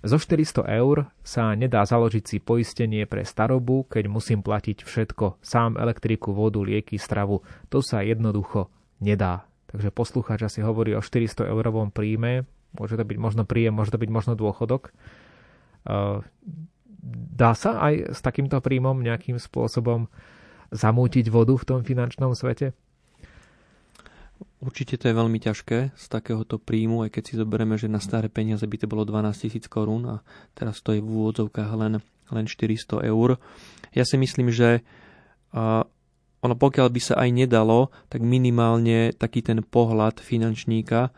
[0.02, 5.78] Zo 400 eur sa nedá založiť si poistenie pre starobu, keď musím platiť všetko, sám
[5.78, 7.46] elektriku, vodu, lieky, stravu.
[7.70, 9.46] To sa jednoducho nedá.
[9.70, 14.02] Takže poslucháč asi hovorí o 400 eurovom príjme, môže to byť možno príjem, môže to
[14.02, 14.90] byť možno dôchodok.
[17.30, 20.10] Dá sa aj s takýmto príjmom nejakým spôsobom
[20.74, 22.74] zamútiť vodu v tom finančnom svete?
[24.58, 28.26] Určite to je veľmi ťažké z takéhoto príjmu, aj keď si zoberieme, že na staré
[28.26, 30.16] peniaze by to bolo 12 tisíc korún a
[30.58, 32.02] teraz to je v úvodzovkách len,
[32.34, 33.38] len 400 eur.
[33.94, 34.82] Ja si myslím, že
[35.54, 35.86] uh,
[36.42, 41.14] ono pokiaľ by sa aj nedalo, tak minimálne taký ten pohľad finančníka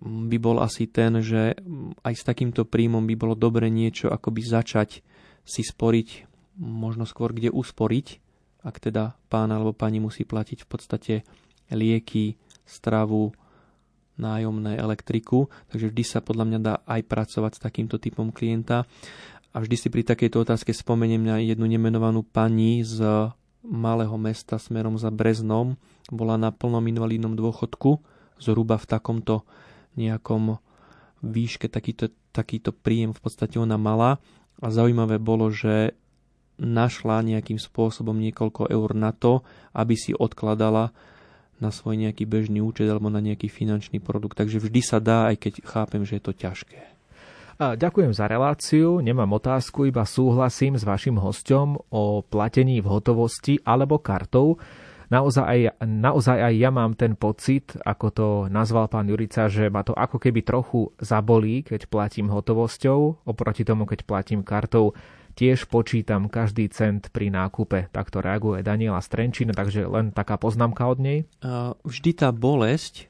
[0.00, 1.54] by bol asi ten, že
[2.02, 5.06] aj s takýmto príjmom by bolo dobre niečo akoby začať
[5.46, 6.08] si sporiť,
[6.58, 8.06] možno skôr kde usporiť,
[8.64, 11.14] ak teda pán alebo pani musí platiť v podstate
[11.72, 13.34] lieky, stravu,
[14.20, 18.84] nájomné, elektriku, takže vždy sa podľa mňa dá aj pracovať s takýmto typom klienta.
[19.50, 23.02] A vždy si pri takejto otázke spomeniem na jednu nemenovanú pani z
[23.66, 25.74] malého mesta smerom za Breznom.
[26.06, 27.98] Bola na plnom invalidnom dôchodku,
[28.38, 29.42] zhruba v takomto
[29.98, 30.62] nejakom
[31.20, 34.22] výške takýto, takýto príjem v podstate ona mala.
[34.60, 35.98] A zaujímavé bolo, že
[36.60, 39.40] našla nejakým spôsobom niekoľko eur na to,
[39.72, 40.92] aby si odkladala
[41.60, 44.40] na svoj nejaký bežný účet alebo na nejaký finančný produkt.
[44.40, 46.80] Takže vždy sa dá, aj keď chápem, že je to ťažké.
[47.60, 54.00] Ďakujem za reláciu, nemám otázku, iba súhlasím s vašim hostom o platení v hotovosti alebo
[54.00, 54.56] kartou.
[55.12, 59.84] Naozaj aj, naozaj aj ja mám ten pocit, ako to nazval pán Jurica, že ma
[59.84, 64.96] to ako keby trochu zabolí, keď platím hotovosťou, oproti tomu, keď platím kartou.
[65.38, 67.88] Tiež počítam každý cent pri nákupe.
[67.94, 71.18] Takto reaguje Daniela Strenčina, takže len taká poznámka od nej.
[71.86, 73.08] Vždy tá bolesť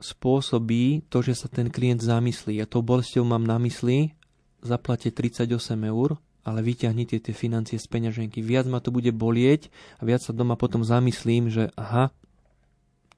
[0.00, 2.60] spôsobí to, že sa ten klient zamyslí.
[2.60, 4.12] A tou bolestou mám na mysli,
[4.64, 5.52] zaplate 38
[5.88, 8.38] eur, ale vyťahnite tie financie z peňaženky.
[8.44, 12.14] Viac ma to bude bolieť a viac sa doma potom zamyslím, že aha,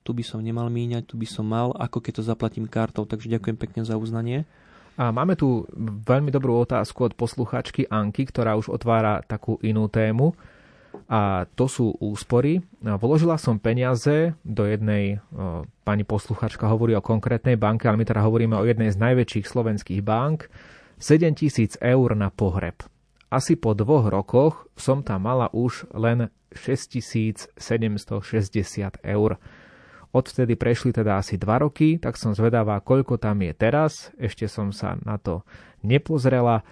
[0.06, 3.04] tu by som nemal míňať, tu by som mal, ako keď to zaplatím kartou.
[3.04, 4.48] Takže ďakujem pekne za uznanie.
[4.98, 10.34] A máme tu veľmi dobrú otázku od posluchačky Anky, ktorá už otvára takú inú tému
[11.06, 12.60] a to sú úspory.
[12.82, 15.22] Vložila som peniaze do jednej,
[15.86, 20.02] pani posluchačka hovorí o konkrétnej banke, ale my teda hovoríme o jednej z najväčších slovenských
[20.02, 20.50] bank,
[20.98, 22.82] 7 tisíc eur na pohreb.
[23.30, 27.54] Asi po dvoch rokoch som tam mala už len 6760
[29.04, 29.30] eur.
[30.08, 34.08] Odvtedy prešli teda asi 2 roky, tak som zvedavá, koľko tam je teraz.
[34.16, 35.44] Ešte som sa na to
[35.84, 36.64] nepozrela.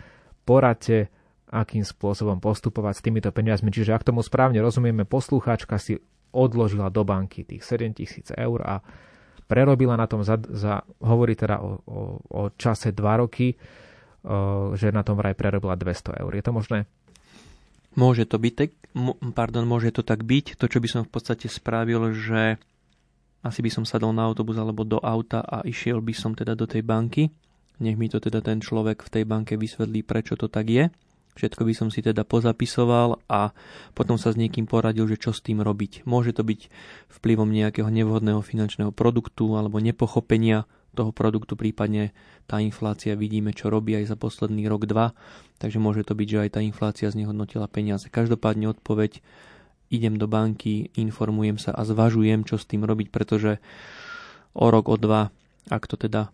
[0.49, 1.13] Poradte,
[1.53, 3.69] akým spôsobom postupovať s týmito peniazmi.
[3.69, 6.01] Čiže ak tomu správne rozumieme, poslucháčka si
[6.33, 8.75] odložila do banky tých 7000 eur a
[9.47, 13.55] prerobila na tom, za, za, hovorí teda o, o, o čase 2 roky,
[14.25, 16.33] o, že na tom vraj prerobila 200 eur.
[16.35, 16.79] Je to možné?
[17.97, 18.55] Môže to byť,
[19.33, 20.61] pardon, môže to tak byť.
[20.61, 22.61] To, čo by som v podstate spravil, že
[23.47, 26.67] asi by som sadol na autobus alebo do auta a išiel by som teda do
[26.67, 27.31] tej banky.
[27.79, 30.91] Nech mi to teda ten človek v tej banke vysvetlí, prečo to tak je.
[31.37, 33.53] Všetko by som si teda pozapisoval a
[33.93, 36.09] potom sa s niekým poradil, že čo s tým robiť.
[36.09, 36.73] Môže to byť
[37.21, 40.65] vplyvom nejakého nevhodného finančného produktu alebo nepochopenia
[40.97, 42.17] toho produktu, prípadne
[42.49, 45.13] tá inflácia vidíme, čo robí aj za posledný rok, dva,
[45.61, 48.09] takže môže to byť, že aj tá inflácia znehodnotila peniaze.
[48.09, 49.21] Každopádne odpoveď,
[49.93, 53.63] idem do banky, informujem sa a zvažujem, čo s tým robiť, pretože
[54.57, 55.31] o rok, o dva,
[55.71, 56.33] ak to teda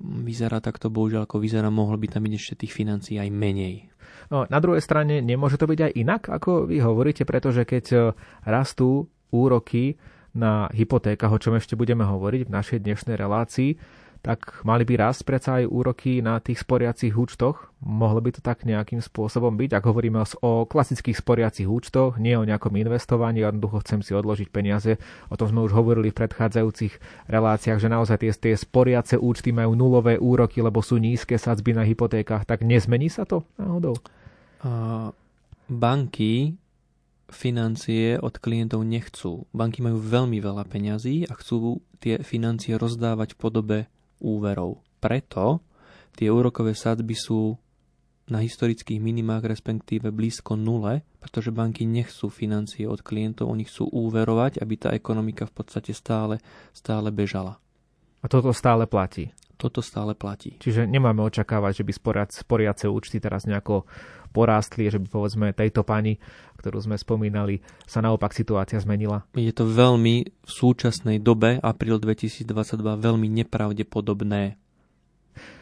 [0.00, 3.90] vyzerá takto, bohužiaľ ako vyzerá, mohlo by tam byť ešte tých financií aj menej.
[4.28, 7.98] No, na druhej strane nemôže to byť aj inak, ako vy hovoríte, pretože keď e,
[8.44, 9.96] rastú úroky
[10.36, 13.70] na hypotékach, o čom ešte budeme hovoriť v našej dnešnej relácii,
[14.18, 17.70] tak mali by rásť predsa aj úroky na tých sporiacich účtoch.
[17.78, 22.42] Mohlo by to tak nejakým spôsobom byť, ak hovoríme o klasických sporiacich účtoch, nie o
[22.42, 24.98] nejakom investovaní, jednoducho chcem si odložiť peniaze.
[25.30, 29.78] O tom sme už hovorili v predchádzajúcich reláciách, že naozaj tie, tie sporiace účty majú
[29.78, 32.42] nulové úroky, lebo sú nízke sadzby na hypotékach.
[32.42, 33.94] Tak nezmení sa to náhodou?
[34.58, 35.14] Uh,
[35.70, 36.58] banky
[37.28, 39.44] financie od klientov nechcú.
[39.52, 43.78] Banky majú veľmi veľa peňazí a chcú tie financie rozdávať v podobe
[44.20, 44.82] úverov.
[44.98, 45.62] Preto
[46.18, 47.54] tie úrokové sadzby sú
[48.28, 54.60] na historických minimách, respektíve blízko nule, pretože banky nechcú financie od klientov, oni chcú úverovať,
[54.60, 56.36] aby tá ekonomika v podstate stále,
[56.76, 57.56] stále bežala.
[58.20, 59.32] A toto stále platí?
[59.58, 60.54] Toto stále platí.
[60.62, 61.92] Čiže nemáme očakávať, že by
[62.30, 63.90] sporiace účty teraz nejako
[64.30, 66.20] porástli, že by povedzme tejto pani,
[66.58, 69.24] ktorú sme spomínali, sa naopak situácia zmenila?
[69.34, 72.44] Je to veľmi v súčasnej dobe, apríl 2022,
[72.98, 74.58] veľmi nepravdepodobné.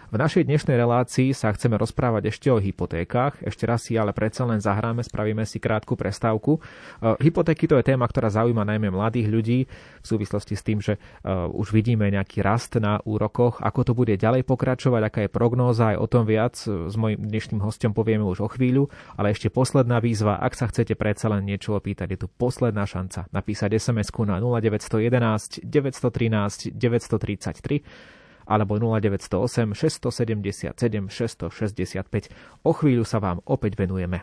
[0.06, 3.42] V našej dnešnej relácii sa chceme rozprávať ešte o hypotékach.
[3.42, 6.62] Ešte raz si ale predsa len zahráme, spravíme si krátku prestávku.
[6.62, 10.94] E, hypotéky to je téma, ktorá zaujíma najmä mladých ľudí v súvislosti s tým, že
[10.94, 13.58] e, už vidíme nejaký rast na úrokoch.
[13.58, 17.58] Ako to bude ďalej pokračovať, aká je prognóza, aj o tom viac s mojim dnešným
[17.58, 18.86] hostom povieme už o chvíľu.
[19.18, 23.26] Ale ešte posledná výzva, ak sa chcete predsa len niečo opýtať, je tu posledná šanca
[23.34, 28.14] napísať SMS-ku na 0911 913 933
[28.46, 32.30] alebo 0908 677 665.
[32.62, 34.22] O chvíľu sa vám opäť venujeme.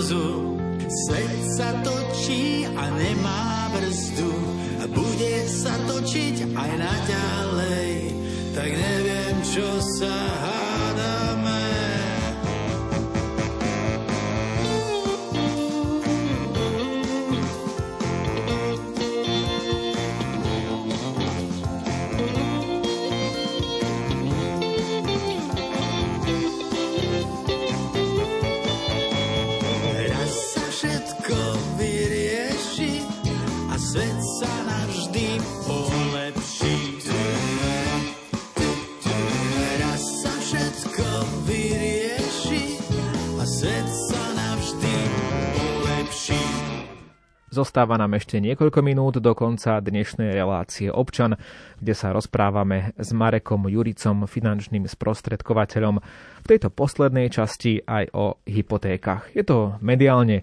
[0.00, 0.56] Slzu,
[0.88, 4.32] svet sa točí a nemá brzdu
[4.80, 7.92] a bude sa točiť aj naďalej,
[8.56, 8.99] tak neviem,
[47.60, 51.36] Zostáva nám ešte niekoľko minút do konca dnešnej relácie Občan,
[51.76, 56.00] kde sa rozprávame s Marekom Juricom, finančným sprostredkovateľom.
[56.40, 59.36] V tejto poslednej časti aj o hypotékach.
[59.36, 60.40] Je to mediálne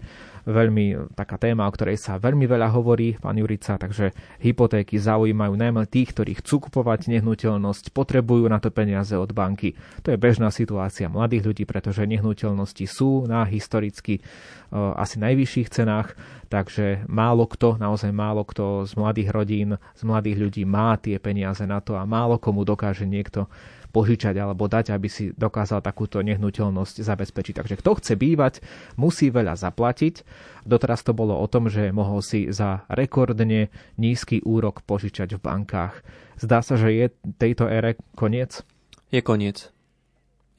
[0.48, 5.84] veľmi taká téma, o ktorej sa veľmi veľa hovorí, pán Jurica, takže hypotéky zaujímajú najmä
[5.92, 9.76] tých, ktorí chcú kupovať nehnuteľnosť, potrebujú na to peniaze od banky.
[10.08, 16.16] To je bežná situácia mladých ľudí, pretože nehnuteľnosti sú na historicky uh, asi najvyšších cenách,
[16.48, 21.68] takže málo kto, naozaj málo kto z mladých rodín, z mladých ľudí má tie peniaze
[21.68, 23.52] na to a málo komu dokáže niekto
[23.98, 27.58] požičať alebo dať, aby si dokázal takúto nehnuteľnosť zabezpečiť.
[27.58, 28.62] Takže kto chce bývať,
[28.94, 30.22] musí veľa zaplatiť.
[30.70, 36.06] Doteraz to bolo o tom, že mohol si za rekordne nízky úrok požičať v bankách.
[36.38, 37.06] Zdá sa, že je
[37.42, 38.62] tejto ére koniec?
[39.10, 39.74] Je koniec.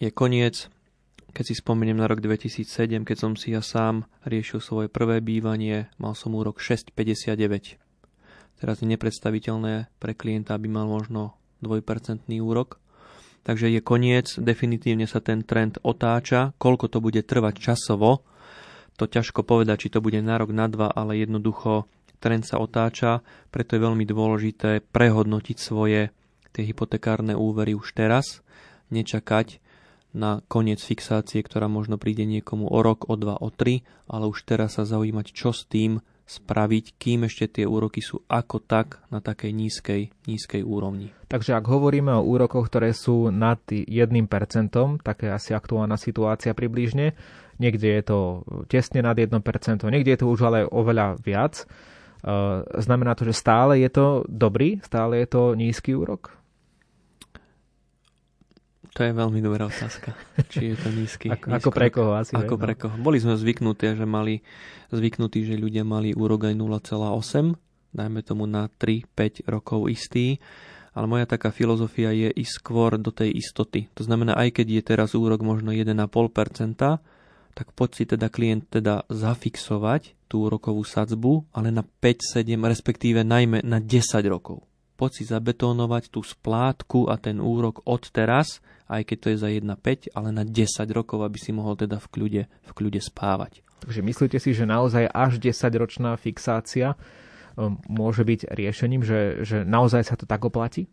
[0.03, 0.67] Je koniec.
[1.31, 5.87] Keď si spomeniem na rok 2007, keď som si ja sám riešil svoje prvé bývanie,
[6.03, 7.79] mal som úrok 6,59.
[8.59, 12.83] Teraz je nepredstaviteľné pre klienta, aby mal možno 2% úrok.
[13.43, 16.53] Takže je koniec, definitívne sa ten trend otáča.
[16.61, 18.27] Koľko to bude trvať časovo,
[18.99, 21.87] to ťažko povedať, či to bude na rok, na dva, ale jednoducho
[22.19, 23.23] trend sa otáča,
[23.55, 26.11] preto je veľmi dôležité prehodnotiť svoje
[26.51, 28.43] tie hypotekárne úvery už teraz,
[28.91, 29.63] nečakať
[30.11, 34.43] na koniec fixácie, ktorá možno príde niekomu o rok, o dva, o tri, ale už
[34.43, 39.25] teraz sa zaujímať, čo s tým spraviť, kým ešte tie úroky sú ako tak na
[39.25, 41.09] takej nízkej, nízkej úrovni.
[41.25, 43.89] Takže ak hovoríme o úrokoch, ktoré sú nad 1%,
[45.01, 47.17] také asi aktuálna situácia približne,
[47.57, 48.19] niekde je to
[48.69, 49.35] tesne nad 1%,
[49.89, 51.65] niekde je to už ale oveľa viac,
[52.77, 56.38] znamená to, že stále je to dobrý, stále je to nízky úrok?
[58.97, 60.17] To je veľmi dobrá otázka.
[60.53, 61.27] Či je to nízky.
[61.29, 62.33] Ako, ako pre koho asi.
[62.33, 62.63] Ako no.
[62.63, 62.95] pre koho.
[62.97, 64.41] Boli sme zvyknutí, že mali
[64.95, 67.55] zvyknutí, že ľudia mali úrok aj 0,8,
[67.93, 70.41] dajme tomu na 3-5 rokov istý.
[70.97, 73.87] Ale moja taká filozofia je ísť skôr do tej istoty.
[73.95, 75.95] To znamená, aj keď je teraz úrok možno 1,5%,
[77.55, 83.23] tak poď si teda klient teda zafixovať tú úrokovú sadzbu, ale na 5, 7, respektíve
[83.23, 84.63] najmä na 10 rokov.
[84.99, 88.59] Poď si zabetónovať tú splátku a ten úrok od teraz,
[88.91, 92.07] aj keď to je za 1,5, ale na 10 rokov, aby si mohol teda v
[92.11, 93.63] kľude, v kľude spávať.
[93.79, 96.99] Takže myslíte si, že naozaj až 10-ročná fixácia
[97.55, 100.91] um, môže byť riešením, že, že naozaj sa to tak oplatí?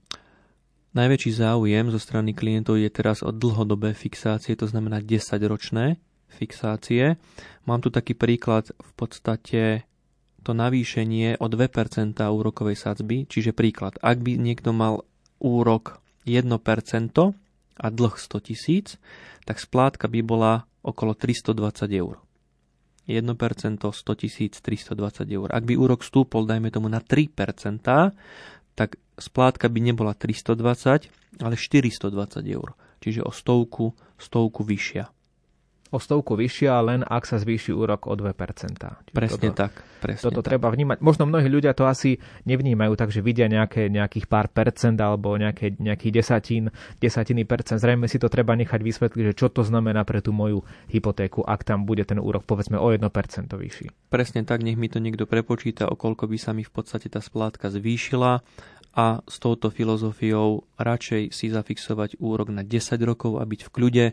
[0.93, 5.97] Najväčší záujem zo strany klientov je teraz o dlhodobé fixácie, to znamená 10-ročné
[6.29, 7.17] fixácie.
[7.65, 9.89] Mám tu taký príklad v podstate
[10.45, 15.01] to navýšenie o 2% úrokovej sadzby, čiže príklad, ak by niekto mal
[15.41, 15.97] úrok
[16.29, 16.45] 1%
[17.75, 19.01] a dlh 100 tisíc,
[19.49, 22.21] tak splátka by bola okolo 320 eur.
[23.05, 25.49] 1% 100 tisíc 320 eur.
[25.53, 27.33] Ak by úrok stúpol, dajme tomu na 3%,
[28.73, 32.09] tak splátka by nebola 320, ale 420
[32.49, 32.73] eur.
[33.01, 35.14] Čiže o stovku, stovku vyššia.
[35.95, 38.35] O stovku vyššia, len ak sa zvýši úrok o 2%.
[38.35, 39.73] Čiže Presne toto, tak.
[40.03, 40.51] Presne Toto tak.
[40.51, 40.99] treba vnímať.
[40.99, 46.11] Možno mnohí ľudia to asi nevnímajú, takže vidia nejaké, nejakých pár percent alebo nejaké, nejaký
[46.11, 46.69] desatín,
[46.99, 47.79] desatiny percent.
[47.79, 51.63] Zrejme si to treba nechať vysvetliť, že čo to znamená pre tú moju hypotéku, ak
[51.63, 53.01] tam bude ten úrok povedzme o 1%
[53.49, 54.11] vyšší.
[54.11, 57.23] Presne tak, nech mi to niekto prepočíta, o koľko by sa mi v podstate tá
[57.23, 58.43] splátka zvýšila
[58.95, 64.05] a s touto filozofiou radšej si zafixovať úrok na 10 rokov a byť v kľude.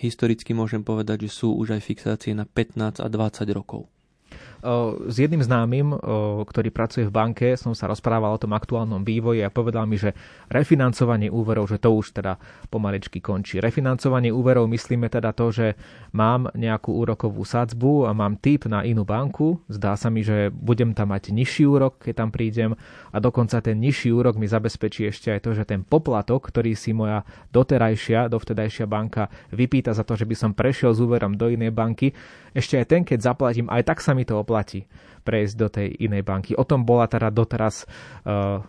[0.00, 3.84] Historicky môžem povedať, že sú už aj fixácie na 15 a 20 rokov.
[5.08, 5.96] S jedným známym,
[6.44, 10.12] ktorý pracuje v banke, som sa rozprával o tom aktuálnom vývoji a povedal mi, že
[10.52, 12.36] refinancovanie úverov, že to už teda
[12.68, 13.56] pomaličky končí.
[13.56, 15.66] Refinancovanie úverov myslíme teda to, že
[16.12, 19.64] mám nejakú úrokovú sadzbu a mám typ na inú banku.
[19.72, 22.76] Zdá sa mi, že budem tam mať nižší úrok, keď tam prídem
[23.08, 26.92] a dokonca ten nižší úrok mi zabezpečí ešte aj to, že ten poplatok, ktorý si
[26.92, 27.24] moja
[27.56, 32.12] doterajšia, dovtedajšia banka vypýta za to, že by som prešiel s úverom do inej banky,
[32.52, 34.49] ešte aj ten, keď zaplatím, aj tak sa mi to oplatí
[35.22, 36.52] prejsť do tej inej banky.
[36.58, 38.64] O tom bola teda doteraz uh,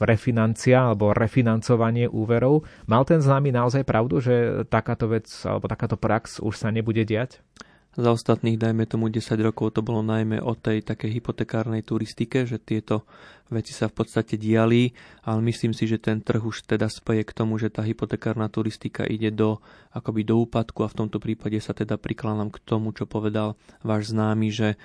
[0.00, 2.64] refinancia alebo refinancovanie úverov.
[2.88, 7.44] Mal ten známy naozaj pravdu, že takáto vec alebo takáto prax už sa nebude diať?
[7.90, 12.62] Za ostatných, dajme tomu 10 rokov, to bolo najmä o tej takej hypotekárnej turistike, že
[12.62, 13.02] tieto
[13.50, 14.94] veci sa v podstate diali,
[15.26, 19.02] ale myslím si, že ten trh už teda speje k tomu, že tá hypotekárna turistika
[19.02, 19.58] ide do,
[19.90, 24.14] akoby do úpadku a v tomto prípade sa teda prikláňam k tomu, čo povedal váš
[24.14, 24.78] známy, že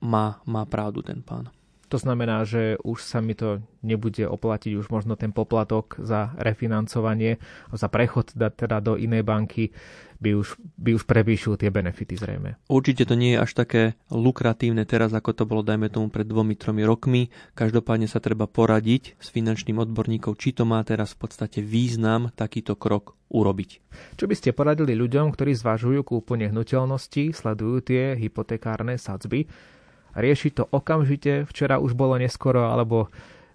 [0.00, 1.52] má, má pravdu ten pán.
[1.90, 7.42] To znamená, že už sa mi to nebude oplatiť už možno ten poplatok za refinancovanie,
[7.74, 9.74] za prechod teda do inej banky
[10.22, 12.62] by už, by už prevýšil tie benefity zrejme.
[12.70, 13.82] Určite to nie je až také
[14.12, 17.34] lukratívne teraz, ako to bolo, dajme tomu, pred dvomi, tromi rokmi.
[17.58, 22.78] Každopádne sa treba poradiť s finančným odborníkom, či to má teraz v podstate význam takýto
[22.78, 23.70] krok urobiť.
[24.14, 29.50] Čo by ste poradili ľuďom, ktorí zvažujú kúpu nehnuteľnosti, sledujú tie hypotekárne sadzby,
[30.14, 33.10] riešiť to okamžite, včera už bolo neskoro, alebo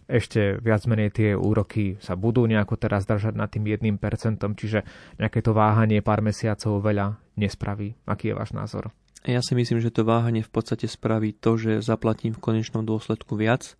[0.05, 4.85] ešte viac menej tie úroky sa budú nejako teraz držať nad tým jedným percentom, čiže
[5.17, 7.97] nejaké to váhanie pár mesiacov veľa nespraví.
[8.05, 8.93] Aký je váš názor?
[9.25, 13.33] Ja si myslím, že to váhanie v podstate spraví to, že zaplatím v konečnom dôsledku
[13.33, 13.73] viac,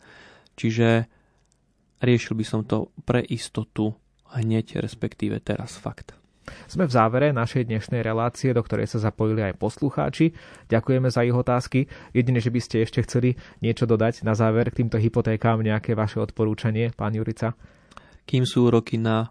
[0.58, 1.06] čiže
[2.02, 3.94] riešil by som to pre istotu
[4.34, 6.18] hneď, respektíve teraz fakt.
[6.66, 10.34] Sme v závere našej dnešnej relácie, do ktorej sa zapojili aj poslucháči.
[10.70, 11.90] Ďakujeme za ich otázky.
[12.14, 16.22] Jedine, že by ste ešte chceli niečo dodať na záver k týmto hypotékám, nejaké vaše
[16.22, 17.58] odporúčanie, pán Jurica?
[18.26, 19.30] Kým sú úroky na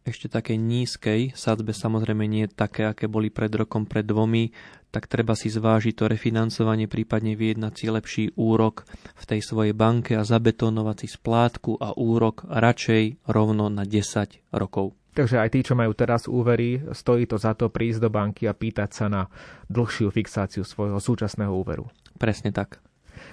[0.00, 4.48] ešte takej nízkej sadzbe, samozrejme nie také, aké boli pred rokom, pred dvomi,
[4.90, 10.18] tak treba si zvážiť to refinancovanie, prípadne vyjednať si lepší úrok v tej svojej banke
[10.18, 14.99] a zabetonovať si splátku a úrok radšej rovno na 10 rokov.
[15.10, 18.54] Takže aj tí, čo majú teraz úvery, stojí to za to prísť do banky a
[18.54, 19.22] pýtať sa na
[19.66, 21.90] dlhšiu fixáciu svojho súčasného úveru.
[22.18, 22.89] Presne tak.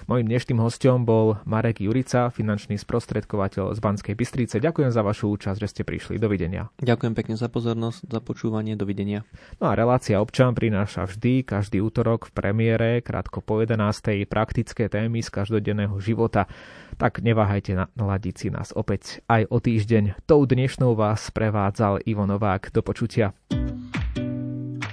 [0.08, 4.56] Mojím dnešným hostom bol Marek Jurica, finančný sprostredkovateľ z Banskej Bystrice.
[4.58, 6.16] Ďakujem za vašu účasť, že ste prišli.
[6.16, 6.72] Dovidenia.
[6.80, 8.74] Ďakujem pekne za pozornosť, za počúvanie.
[8.78, 9.28] Dovidenia.
[9.60, 14.24] No a relácia občan prináša vždy, každý útorok v premiére, krátko po 11.
[14.28, 16.48] praktické témy z každodenného života.
[16.96, 20.24] Tak neváhajte naladiť si nás opäť aj o týždeň.
[20.26, 22.74] Tou dnešnou vás prevádzal Ivo Novák.
[22.74, 23.36] Do počutia.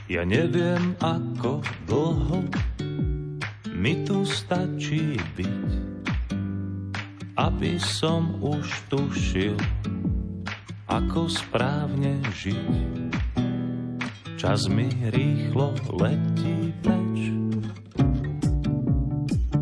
[0.06, 2.46] Ja neviem ako dlho
[3.76, 5.68] mi tu stačí byť,
[7.36, 9.60] aby som už tušil,
[10.88, 13.12] ako správne žiť.
[14.40, 17.36] Čas mi rýchlo letí preč,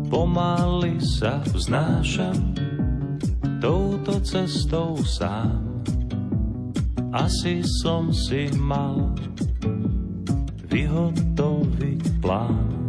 [0.06, 2.54] pomaly sa vznášam
[3.58, 5.82] touto cestou sám.
[7.14, 9.14] Asi som si mal
[10.70, 12.83] vyhotoviť plán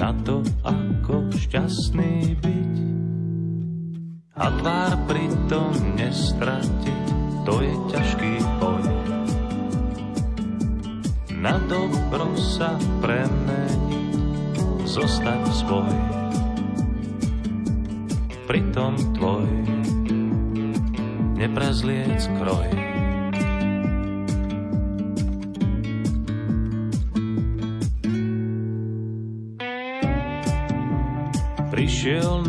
[0.00, 2.74] na to, ako šťastný byť.
[4.40, 7.04] A tvár pritom nestratiť,
[7.44, 8.84] to je ťažký boj.
[11.36, 14.16] Na dobro sa premeniť,
[14.88, 15.92] zostať svoj.
[18.48, 19.48] Pritom tvoj
[21.36, 22.89] neprezliec kroj.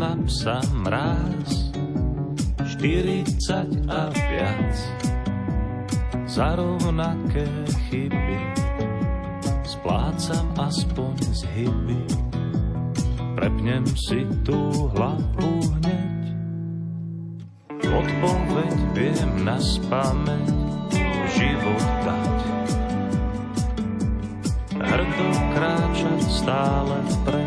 [0.02, 1.70] Na psa mráz,
[2.66, 4.74] 40 a viac,
[6.26, 7.46] za rovnaké
[7.86, 8.38] chyby,
[9.62, 12.02] splácam aspoň z hyby,
[13.38, 16.22] prepnem si tú hlavu hneď,
[17.86, 20.90] odpoveď viem na spameť,
[21.30, 22.42] život dať.
[24.82, 27.41] tvrdou kráčať stále vpred,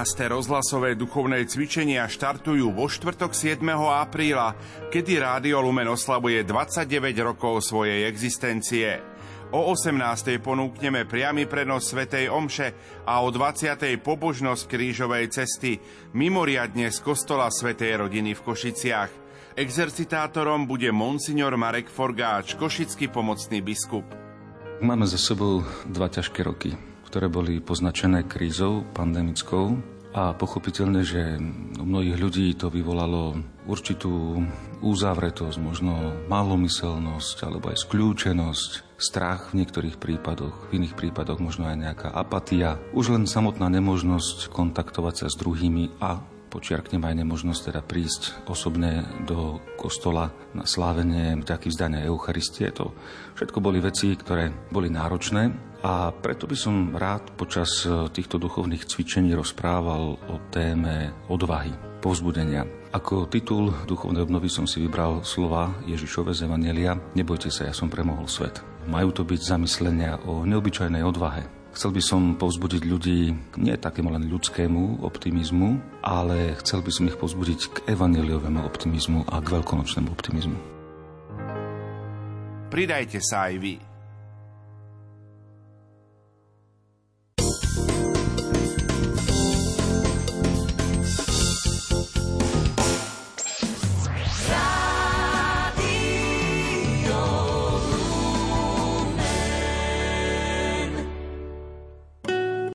[0.00, 3.60] rozhlasové duchovné cvičenia štartujú vo štvrtok 7.
[3.76, 4.56] apríla,
[4.88, 6.88] kedy Rádio Lumen oslavuje 29
[7.20, 8.96] rokov svojej existencie.
[9.52, 10.40] O 18.
[10.40, 12.72] ponúkneme priamy prenos Svetej Omše
[13.04, 13.76] a o 20.
[14.00, 15.76] pobožnosť krížovej cesty,
[16.16, 19.10] mimoriadne z kostola Svetej rodiny v Košiciach.
[19.52, 24.08] Exercitátorom bude monsignor Marek Forgáč, košický pomocný biskup.
[24.80, 29.74] Máme za sebou dva ťažké roky ktoré boli poznačené krízou pandemickou.
[30.10, 31.38] A pochopiteľne, že
[31.78, 34.42] u mnohých ľudí to vyvolalo určitú
[34.82, 41.76] uzavretosť, možno malomyselnosť alebo aj skľúčenosť, strach v niektorých prípadoch, v iných prípadoch možno aj
[41.78, 46.20] nejaká apatia, už len samotná nemožnosť kontaktovať sa s druhými a
[46.50, 52.74] počiarknem aj nemožnosť teda prísť osobne do kostola na slávenie vďaky vzdania Eucharistie.
[52.74, 52.90] To
[53.38, 58.84] všetko boli veci, ktoré boli náročné a preto by som rád počas e, týchto duchovných
[58.84, 61.72] cvičení rozprával o téme odvahy,
[62.04, 62.68] povzbudenia.
[62.92, 67.88] Ako titul duchovnej obnovy som si vybral slova Ježišove z Evangelia Nebojte sa, ja som
[67.88, 68.60] premohol svet.
[68.90, 73.30] Majú to byť zamyslenia o neobyčajnej odvahe, Chcel by som povzbudiť ľudí
[73.62, 79.38] nie takému len ľudskému optimizmu, ale chcel by som ich povzbudiť k evangeliovému optimizmu a
[79.38, 80.58] k veľkonočnému optimizmu.
[82.70, 83.89] Pridajte sa aj vy.